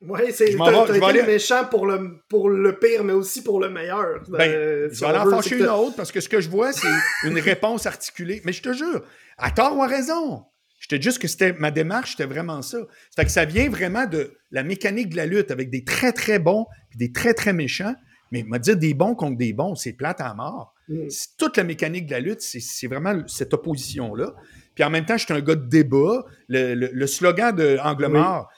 [0.07, 4.21] Oui, c'est t'as été méchant pour le, pour le pire, mais aussi pour le meilleur.
[4.27, 6.87] Ben, euh, je vais en fâcher une autre parce que ce que je vois, c'est
[7.23, 8.41] une réponse articulée.
[8.45, 9.03] Mais je te jure,
[9.37, 10.43] à tort ou à raison.
[10.79, 12.77] Je te dis juste que c'était ma démarche, c'était vraiment ça.
[12.77, 16.11] Ça fait que ça vient vraiment de la mécanique de la lutte avec des très
[16.11, 17.95] très bons et des très très méchants.
[18.31, 20.73] Mais me dire des bons contre des bons, c'est plate à mort.
[20.89, 21.07] Mm.
[21.37, 24.35] Toute la mécanique de la lutte, c'est vraiment cette opposition-là.
[24.75, 26.25] Puis en même temps, je suis un gars de débat.
[26.49, 28.11] Le, slogan de Angle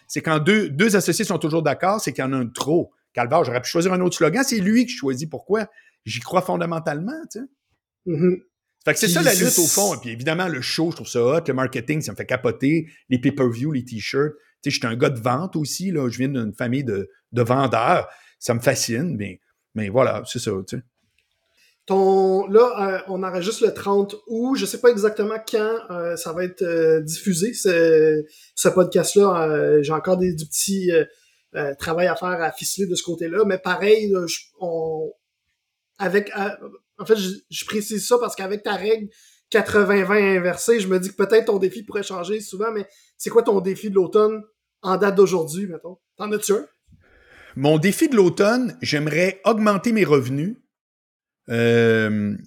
[0.08, 2.92] c'est quand deux, deux associés sont toujours d'accord, c'est qu'il y en a un trop.
[3.14, 4.44] Calvar, j'aurais pu choisir un autre slogan.
[4.44, 5.28] C'est lui que je choisis.
[5.30, 5.68] Pourquoi?
[6.06, 7.46] J'y crois fondamentalement, tu sais.
[8.08, 8.42] Mm-hmm.
[8.86, 9.96] Fait que c'est ça la lutte au fond.
[9.96, 11.42] Et puis évidemment, le show, je trouve ça hot.
[11.48, 12.88] Le marketing, ça me fait capoter.
[13.10, 14.34] Les pay-per-view, les t-shirts.
[14.64, 15.92] Tu sais, je suis un gars de vente aussi.
[15.92, 16.10] Là.
[16.10, 18.08] Je viens d'une famille de, de vendeurs.
[18.40, 19.18] Ça me fascine.
[19.18, 19.42] Mais,
[19.76, 20.84] mais voilà, c'est ça, tu sais.
[21.88, 24.56] Ton, là, euh, on enregistre le 30 août.
[24.58, 28.26] Je sais pas exactement quand euh, ça va être euh, diffusé, ce,
[28.56, 29.82] ce podcast-là.
[29.82, 30.92] J'ai encore des, du petit
[31.80, 33.46] travail à faire à ficeler de ce côté-là.
[33.46, 34.14] Mais pareil,
[34.60, 35.14] on,
[35.98, 36.30] avec,
[37.00, 39.08] en fait, je, précise ça parce qu'avec ta règle
[39.54, 42.86] 80-20 inversée, je me dis que peut-être ton défi pourrait changer souvent, mais
[43.18, 44.44] c'est quoi ton défi de l'automne
[44.82, 45.98] en date d'aujourd'hui, mettons?
[46.18, 46.68] T'en as-tu un?
[47.56, 50.58] Mon défi de l'automne, j'aimerais augmenter mes revenus
[51.50, 52.38] euh,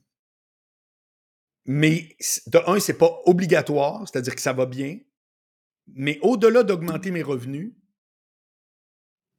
[1.66, 4.98] mais de un, c'est pas obligatoire, c'est-à-dire que ça va bien.
[5.94, 7.72] Mais au-delà d'augmenter mes revenus,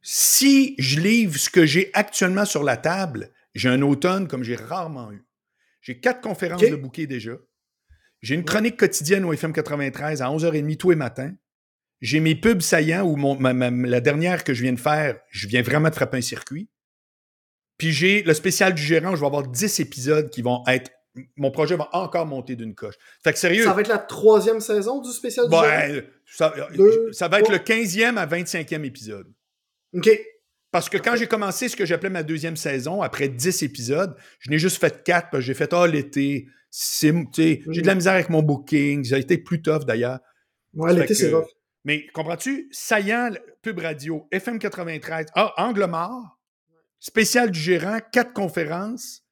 [0.01, 4.55] si je livre ce que j'ai actuellement sur la table, j'ai un automne comme j'ai
[4.55, 5.25] rarement eu.
[5.81, 7.33] J'ai quatre conférences de bouquet déjà.
[8.21, 11.33] J'ai une chronique quotidienne au FM 93 à 11h30 tous les matins.
[12.01, 15.61] J'ai mes pubs saillants ou mon, la dernière que je viens de faire, je viens
[15.61, 16.69] vraiment de frapper un circuit.
[17.81, 20.91] Puis j'ai le spécial du gérant, je vais avoir 10 épisodes qui vont être.
[21.35, 22.93] Mon projet va encore monter d'une coche.
[23.23, 23.63] Fait que sérieux.
[23.63, 26.01] Ça va être la troisième saison du spécial du gérant?
[26.27, 26.53] Ça,
[27.11, 29.33] ça va être le 15e à 25e épisode.
[29.95, 30.11] OK.
[30.69, 34.51] Parce que quand j'ai commencé ce que j'appelais ma deuxième saison, après 10 épisodes, je
[34.51, 38.29] n'ai juste fait 4 parce que j'ai fait Ah, l'été, j'ai de la misère avec
[38.29, 40.19] mon booking, ça a été plus tough d'ailleurs.
[40.75, 41.49] Ouais, l'été, c'est rough.
[41.83, 42.69] Mais comprends-tu?
[42.71, 43.31] Saillant,
[43.63, 46.37] pub radio, FM 93, ah, Angle mort,
[47.01, 49.23] spécial du gérant, quatre conférences.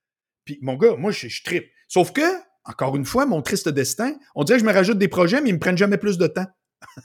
[0.44, 1.68] Puis, mon gars, moi, je, je tripe.
[1.88, 2.22] Sauf que,
[2.66, 5.50] encore une fois, mon triste destin, on dirait que je me rajoute des projets, mais
[5.50, 6.48] ils me prennent jamais plus de temps.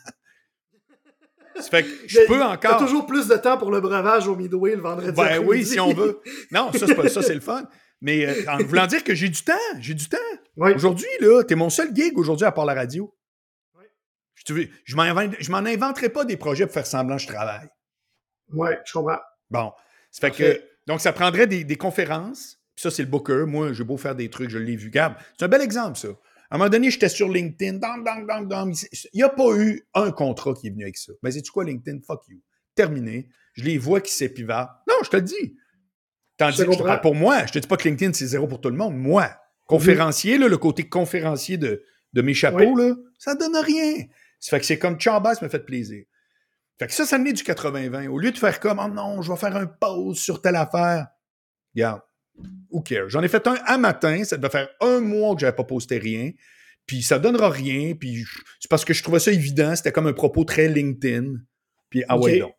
[1.57, 2.59] Ça fait que je peux encore.
[2.59, 5.13] T'as toujours plus de temps pour le breuvage au Midway le vendredi.
[5.13, 6.21] Ben oui, si on veut.
[6.51, 7.69] Non, ça, c'est pas ça, c'est le fun.
[8.01, 10.19] Mais euh, en voulant dire que j'ai du temps, j'ai du temps.
[10.57, 13.17] Aujourd'hui, là, t'es mon seul gig aujourd'hui à part la radio.
[13.77, 13.85] Oui.
[14.35, 17.69] Je, je m'en inventerai pas des projets pour faire semblant que je travaille.
[18.53, 19.21] Ouais, je comprends.
[19.49, 19.73] Bon.
[20.15, 22.61] Ça fait que, donc, ça prendrait des, conférences.
[22.77, 23.45] Puis ça, c'est le booker.
[23.47, 24.91] Moi, j'ai beau faire des trucs, je l'ai vu.
[24.91, 26.09] Garde, c'est un bel exemple, ça.
[26.51, 27.81] À un moment donné, j'étais sur LinkedIn.
[27.81, 31.13] Il n'y a pas eu un contrat qui est venu avec ça.
[31.23, 31.99] Mais c'est-tu quoi, LinkedIn?
[32.07, 32.39] Fuck you.
[32.77, 33.29] Terminé.
[33.55, 34.55] Je les vois qui s'épivent.
[34.89, 35.57] Non, je te le dis.
[36.37, 37.47] Tandis que je te parle pour moi.
[37.47, 38.97] Je te dis pas que LinkedIn, c'est zéro pour tout le monde.
[38.97, 39.31] Moi,
[39.67, 44.05] conférencier, là, le côté conférencier de, de mes chapeaux, là, ça donne rien.
[44.39, 46.05] Ça fait que c'est comme Chambas me fait plaisir.
[46.79, 48.09] Fait que ça, ça me met du 80-20.
[48.09, 51.07] Au lieu de faire comme, oh non, je vais faire un pause sur telle affaire.
[51.75, 52.01] Regarde,
[52.71, 53.09] who cares?
[53.09, 55.99] J'en ai fait un un matin, ça devait faire un mois que j'avais pas posté
[55.99, 56.33] rien.
[56.87, 57.95] Puis ça donnera rien.
[57.95, 58.25] Puis
[58.61, 59.75] c'est parce que je trouvais ça évident.
[59.77, 61.37] C'était comme un propos très LinkedIn.
[61.91, 62.53] Puis ah ouais, non.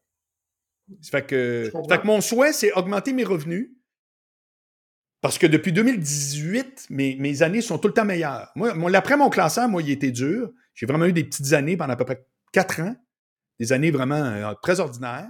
[1.04, 3.72] Fait que, fait que mon souhait, c'est augmenter mes revenus.
[5.20, 8.52] Parce que depuis 2018, mes, mes années sont tout le temps meilleures.
[8.56, 10.52] Moi, moi après mon classeur, moi, il était dur.
[10.76, 12.96] J'ai vraiment eu des petites années pendant à peu près quatre ans
[13.60, 15.30] des années vraiment euh, très ordinaires.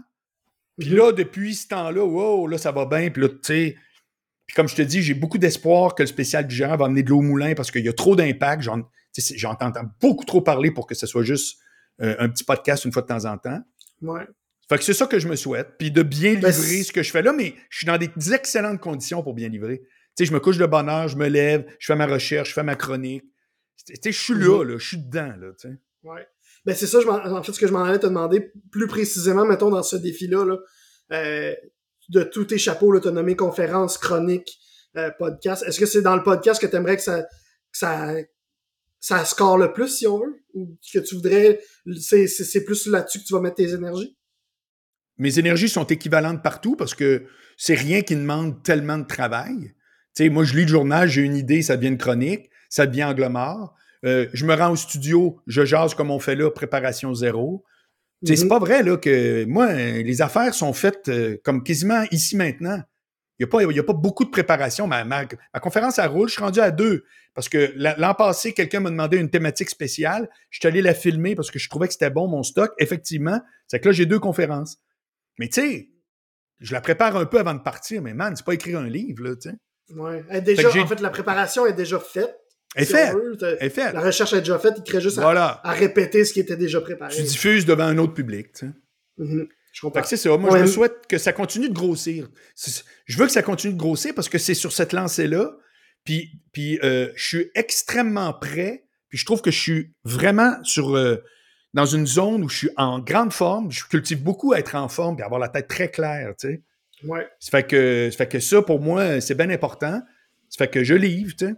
[0.78, 0.98] Puis mhm.
[0.98, 3.10] là, depuis ce temps-là, wow, là, ça va bien.
[3.10, 3.76] Puis là, tu sais,
[4.46, 7.04] puis comme je te dis, j'ai beaucoup d'espoir que le spécial du gérant va amener
[7.04, 8.68] de l'eau au moulin parce qu'il y a trop d'impact.
[9.36, 9.72] J'entends
[10.02, 11.60] beaucoup trop parler pour que ce soit juste
[12.02, 13.60] euh, un petit podcast une fois de temps en temps.
[14.02, 14.28] Ouais.
[14.70, 15.78] Fait que c'est ça que je me souhaite.
[15.78, 18.10] Puis de bien Ben, livrer ce que je fais là, mais je suis dans des
[18.34, 19.82] excellentes conditions pour bien livrer.
[20.16, 22.50] Tu sais, je me couche de bonne heure, je me lève, je fais ma recherche,
[22.50, 23.24] je fais ma chronique.
[23.86, 24.70] Tu sais, je suis là, Mhm.
[24.70, 25.76] là, je suis dedans, là, tu sais.
[26.04, 26.28] Ouais.
[26.66, 29.70] Ben c'est ça, en fait, ce que je m'en allais te demander plus précisément, mettons,
[29.70, 30.58] dans ce défi-là, là,
[31.12, 31.54] euh,
[32.10, 34.58] de tous tes chapeaux, nommé conférence, chronique,
[34.98, 35.64] euh, podcast.
[35.68, 37.26] Est-ce que c'est dans le podcast que tu aimerais que ça,
[37.72, 38.16] ça,
[39.00, 40.36] ça score le plus, si on veut?
[40.54, 41.60] Ou que tu voudrais,
[42.00, 44.18] c'est, plus là-dessus que tu vas mettre tes énergies?
[45.18, 47.26] Mes énergies sont équivalentes partout parce que
[47.58, 49.74] c'est rien qui demande tellement de travail.
[50.14, 53.04] Sais, moi, je lis le journal, j'ai une idée, ça devient une chronique, ça devient
[53.04, 53.76] angle mort.
[54.06, 57.64] Euh, je me rends au studio, je jase comme on fait là, préparation zéro.
[58.26, 58.50] Tu sais, C'est Mhm.
[58.50, 62.82] pas vrai là, que moi, les affaires sont faites euh, comme quasiment ici maintenant.
[63.38, 64.88] Il n'y a, pas- il y a pas beaucoup de préparation.
[64.88, 66.30] Ma, ma- ma conférence, elle roule.
[66.30, 67.04] Je suis rendu à deux.
[67.34, 70.30] Parce que la- l'an passé, quelqu'un m'a demandé une thématique spéciale.
[70.50, 72.72] Je suis allé la filmer parce que je trouvais que c'était bon, mon stock.
[72.80, 74.78] Effectivement, c'est que là, j'ai deux conférences.
[75.38, 75.90] Mais tu sais,
[76.62, 78.02] je la prépare un peu avant de partir.
[78.02, 79.56] Mais man, c'est pas écrire un livre, là, tu sais.
[79.94, 80.24] Ouais.
[80.42, 82.34] Déjà, Fait en fait, la préparation est déjà faite.
[82.76, 83.16] Est si faite.
[83.74, 83.94] faite.
[83.94, 85.62] La recherche est déjà faite, il crée juste à, Voilà.
[85.64, 87.16] à répéter ce qui était déjà préparé.
[87.16, 88.72] Tu diffuses devant un autre public, tu sais.
[89.18, 89.48] Mhm.
[89.72, 90.02] Je Fait comprends.
[90.02, 90.36] que c'est ça.
[90.38, 90.60] Moi, Ouais.
[90.60, 92.30] je me souhaite que ça continue de grossir.
[93.06, 95.52] Je veux que ça continue de grossir parce que c'est sur cette lancée-là.
[96.06, 98.86] Puis, puis euh, je suis extrêmement prêt.
[99.10, 101.18] Puis je trouve que je suis vraiment sur euh,
[101.74, 103.70] dans une zone où je suis en grande forme.
[103.72, 106.64] Je cultive beaucoup à être en forme et avoir la tête très claire, tu sais.
[107.04, 107.28] Ouais.
[107.40, 110.02] Ça fait que ça fait que ça, pour moi, c'est bien important.
[110.50, 111.54] Ça fait que je livre, tu sais.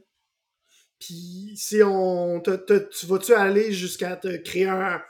[1.00, 5.02] Puis si on tu vas-tu aller jusqu'à te créer un,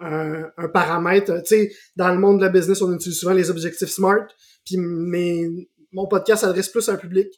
[0.00, 3.50] un, un paramètre, tu sais, dans le monde de la business, on utilise souvent les
[3.50, 4.26] objectifs SMART,
[4.64, 7.28] puis mes, mon podcast s'adresse plus à un public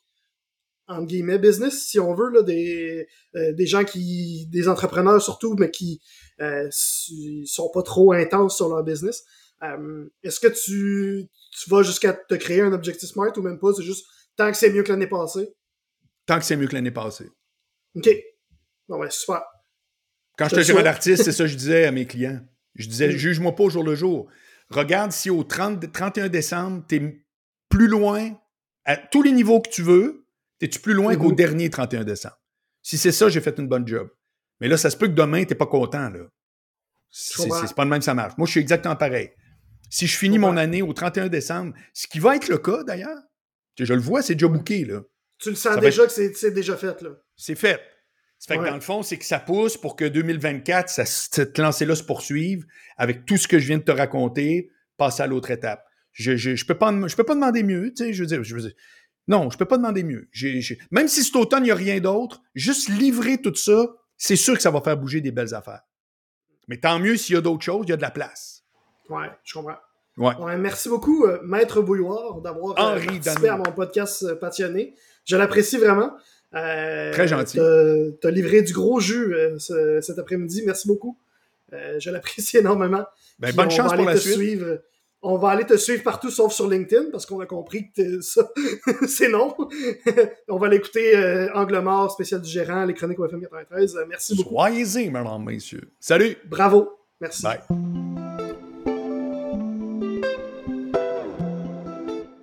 [0.88, 3.06] entre guillemets business, si on veut, là, des,
[3.36, 6.00] euh, des gens qui, des entrepreneurs surtout, mais qui
[6.40, 9.22] euh, sont pas trop intenses sur leur business.
[9.62, 13.72] Euh, Est-ce que tu, tu vas jusqu'à te créer un objectif SMART ou même pas,
[13.74, 14.06] c'est juste
[14.36, 15.52] tant que c'est mieux que l'année passée?
[16.24, 17.28] Tant que c'est mieux que l'année passée.
[17.96, 18.08] OK.
[18.88, 19.42] Bon, ouais, super.
[20.36, 22.40] Quand Je j'étais te gérant d'artiste, c'est ça que je disais à mes clients.
[22.76, 23.12] Je disais, Mm.
[23.16, 24.30] juge-moi pas au jour le jour.
[24.70, 27.24] Regarde si au 30, 31 décembre, tu es
[27.68, 28.30] plus loin,
[28.84, 30.26] à tous les niveaux que tu veux,
[30.60, 31.18] es-tu plus loin Mhm.
[31.20, 32.38] qu'au dernier 31 décembre?
[32.82, 34.08] Si c'est ça, j'ai fait une bonne job.
[34.60, 36.08] Mais là, ça se peut que demain, tu pas content.
[36.10, 36.26] là.
[37.10, 38.36] C'est pas de même que ça marche.
[38.36, 39.30] Moi, je suis exactement pareil.
[39.90, 43.18] Si je finis mon année au 31 décembre, ce qui va être le cas d'ailleurs,
[43.78, 44.84] je je le vois, c'est déjà booké.
[44.84, 45.00] Là.
[45.38, 47.10] Tu le sens Ça déjà que c'est déjà fait, là.
[47.36, 47.80] C'est fait.
[48.38, 51.58] Ça fait que dans le fond, c'est que ça pousse pour que 2024, ça, cette
[51.58, 52.64] lancée-là se poursuive
[52.96, 55.84] avec tout ce que je viens de te raconter, passer à l'autre étape.
[56.12, 58.44] Je, je, je peux pas, je peux pas demander mieux, tu sais, je veux dire,
[58.44, 58.74] je veux dire,
[59.26, 60.28] non, je peux pas demander mieux.
[60.90, 63.86] Même si cet automne, il n'y a rien d'autre, juste livrer tout ça,
[64.16, 65.82] c'est sûr que ça va faire bouger des belles affaires.
[66.66, 68.64] Mais tant mieux s'il y a d'autres choses, il y a de la place.
[69.08, 69.76] Ouais, je comprends.
[70.18, 70.34] Ouais.
[70.40, 74.94] Ouais, merci beaucoup, euh, Maître Bouilloire, d'avoir euh, participé à mon podcast euh, passionné.
[75.24, 76.12] Je l'apprécie vraiment.
[76.54, 77.58] Euh, Très gentil.
[78.20, 80.62] T'as livré du gros jus ce- cet après-midi.
[80.66, 81.18] Merci beaucoup.
[81.72, 83.04] Je l'apprécie énormément.
[83.38, 84.34] Ben, bonne on chance pour la te suite.
[84.34, 84.80] Suivre.
[85.20, 88.48] On va aller te suivre partout sauf sur LinkedIn parce qu'on a compris que ça,
[89.08, 89.54] c'est non.
[90.48, 93.96] on va l'écouter euh, Angle mort, spécial du gérant, les chroniques OFM 93.
[93.96, 94.50] Euh, merci beaucoup.
[94.54, 95.90] Soyez-y, mesdames, messieurs.
[96.00, 96.36] Salut!
[96.48, 96.88] Bravo.
[97.20, 97.42] Merci.
[97.42, 98.67] Bye.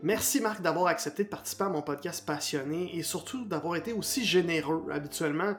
[0.05, 4.23] Merci Marc d'avoir accepté de participer à mon podcast passionné et surtout d'avoir été aussi
[4.23, 4.85] généreux.
[4.91, 5.55] Habituellement,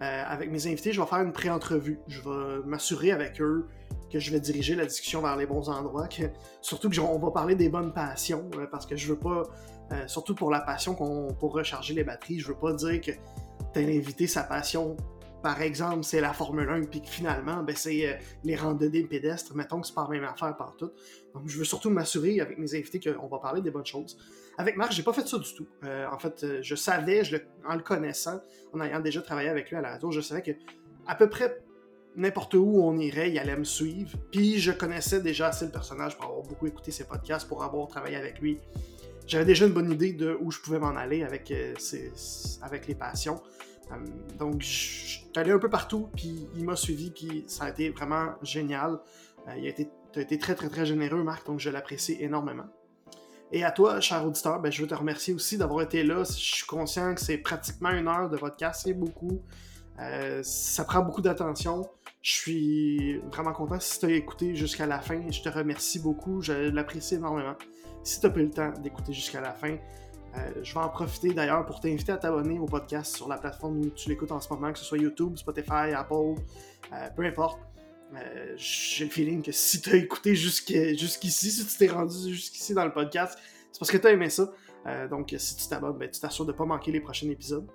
[0.00, 1.98] euh, avec mes invités, je vais faire une pré-entrevue.
[2.08, 3.68] Je vais m'assurer avec eux
[4.10, 6.08] que je vais diriger la discussion vers les bons endroits.
[6.08, 6.22] Que,
[6.62, 9.42] surtout que on va parler des bonnes passions euh, parce que je veux pas,
[9.92, 13.10] euh, surtout pour la passion qu'on pour recharger les batteries, je veux pas dire que
[13.74, 14.96] tel invité sa passion.
[15.42, 18.14] Par exemple, c'est la Formule 1, puis finalement, ben, c'est euh,
[18.44, 19.54] les randonnées pédestres.
[19.56, 20.90] Mettons que c'est pas la même affaire partout.
[21.34, 24.16] Donc, je veux surtout m'assurer avec mes invités qu'on va parler des bonnes choses.
[24.56, 25.66] Avec Marc, j'ai pas fait ça du tout.
[25.84, 27.22] Euh, en fait, euh, je savais,
[27.68, 28.40] en le connaissant,
[28.72, 30.52] en ayant déjà travaillé avec lui à la radio, je savais que
[31.06, 31.60] à peu près
[32.14, 34.16] n'importe où on irait, il allait me suivre.
[34.30, 37.88] Puis je connaissais déjà assez le personnage pour avoir beaucoup écouté ses podcasts, pour avoir
[37.88, 38.58] travaillé avec lui.
[39.26, 41.52] J'avais déjà une bonne idée de où je pouvais m'en aller avec,
[42.62, 43.40] avec les passions.
[43.92, 43.96] Euh,
[44.38, 47.90] donc, je suis allé un peu partout, puis il m'a suivi, puis ça a été
[47.90, 48.98] vraiment génial.
[49.48, 52.66] Euh, il a été, t'as été très, très, très généreux, Marc, donc je l'apprécie énormément.
[53.52, 56.24] Et à toi, cher auditeur, ben, je veux te remercier aussi d'avoir été là.
[56.24, 59.42] Je suis conscient que c'est pratiquement une heure de podcast, c'est beaucoup.
[60.00, 61.86] Euh, ça prend beaucoup d'attention.
[62.22, 65.30] Je suis vraiment content si tu as écouté jusqu'à la fin.
[65.30, 66.40] Je te remercie beaucoup.
[66.40, 67.56] Je l'apprécie énormément.
[68.04, 69.76] Si tu as pris le temps d'écouter jusqu'à la fin,
[70.62, 73.90] je vais en profiter d'ailleurs pour t'inviter à t'abonner au podcast sur la plateforme où
[73.90, 76.34] tu l'écoutes en ce moment, que ce soit YouTube, Spotify, Apple,
[76.92, 77.60] euh, peu importe.
[78.14, 82.74] Euh, J'ai le feeling que si tu as écouté jusqu'ici, si tu t'es rendu jusqu'ici
[82.74, 83.38] dans le podcast,
[83.70, 84.50] c'est parce que tu as aimé ça.
[84.86, 87.66] Euh, donc, si tu t'abonnes, ben, tu t'assures de ne pas manquer les prochains épisodes.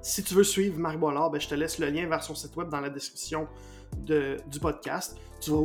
[0.00, 2.56] Si tu veux suivre Marc Bollard, ben, je te laisse le lien vers son site
[2.56, 3.46] web dans la description
[3.98, 5.16] de, du podcast.
[5.40, 5.58] Tu vas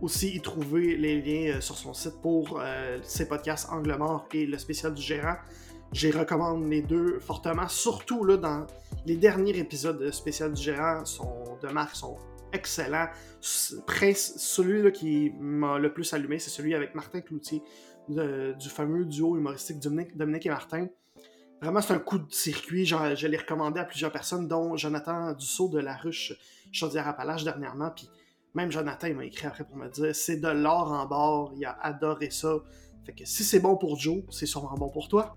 [0.00, 4.26] aussi y trouver les liens euh, sur son site pour euh, ses podcasts Angle mort
[4.32, 5.36] et le spécial du gérant.
[5.92, 8.66] J'ai recommande les deux fortement, surtout là, dans
[9.06, 12.16] les derniers épisodes de spécial du gérant sont, de Marc sont
[12.52, 13.08] excellents.
[13.40, 17.62] Celui qui m'a le plus allumé, c'est celui avec Martin Cloutier,
[18.08, 20.88] du fameux duo humoristique Dominique, et Martin.
[21.62, 22.86] Vraiment, c'est un coup de circuit.
[22.86, 26.32] je l'ai recommandé à plusieurs personnes, dont Jonathan Dussault de La Ruche
[26.72, 27.90] Chaudière-Appalaches dernièrement.
[27.90, 28.08] Puis
[28.54, 31.76] même Jonathan, m'a écrit après pour me dire c'est de l'or en bord, il a
[31.82, 32.56] adoré ça.
[33.04, 35.36] Fait que si c'est bon pour Joe, c'est sûrement bon pour toi.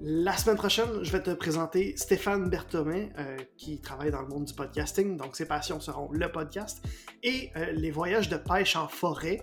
[0.00, 4.44] La semaine prochaine, je vais te présenter Stéphane Berthomet, euh, qui travaille dans le monde
[4.44, 5.16] du podcasting.
[5.16, 6.84] Donc, ses passions seront le podcast
[7.22, 9.40] et euh, les voyages de pêche en forêt.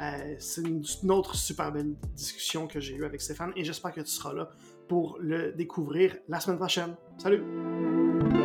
[0.00, 4.00] Euh, c'est une, autre super belle discussion que j'ai eue avec Stéphane et j'espère que
[4.00, 4.50] tu seras là
[4.88, 6.96] pour le découvrir la semaine prochaine.
[7.18, 8.41] Salut!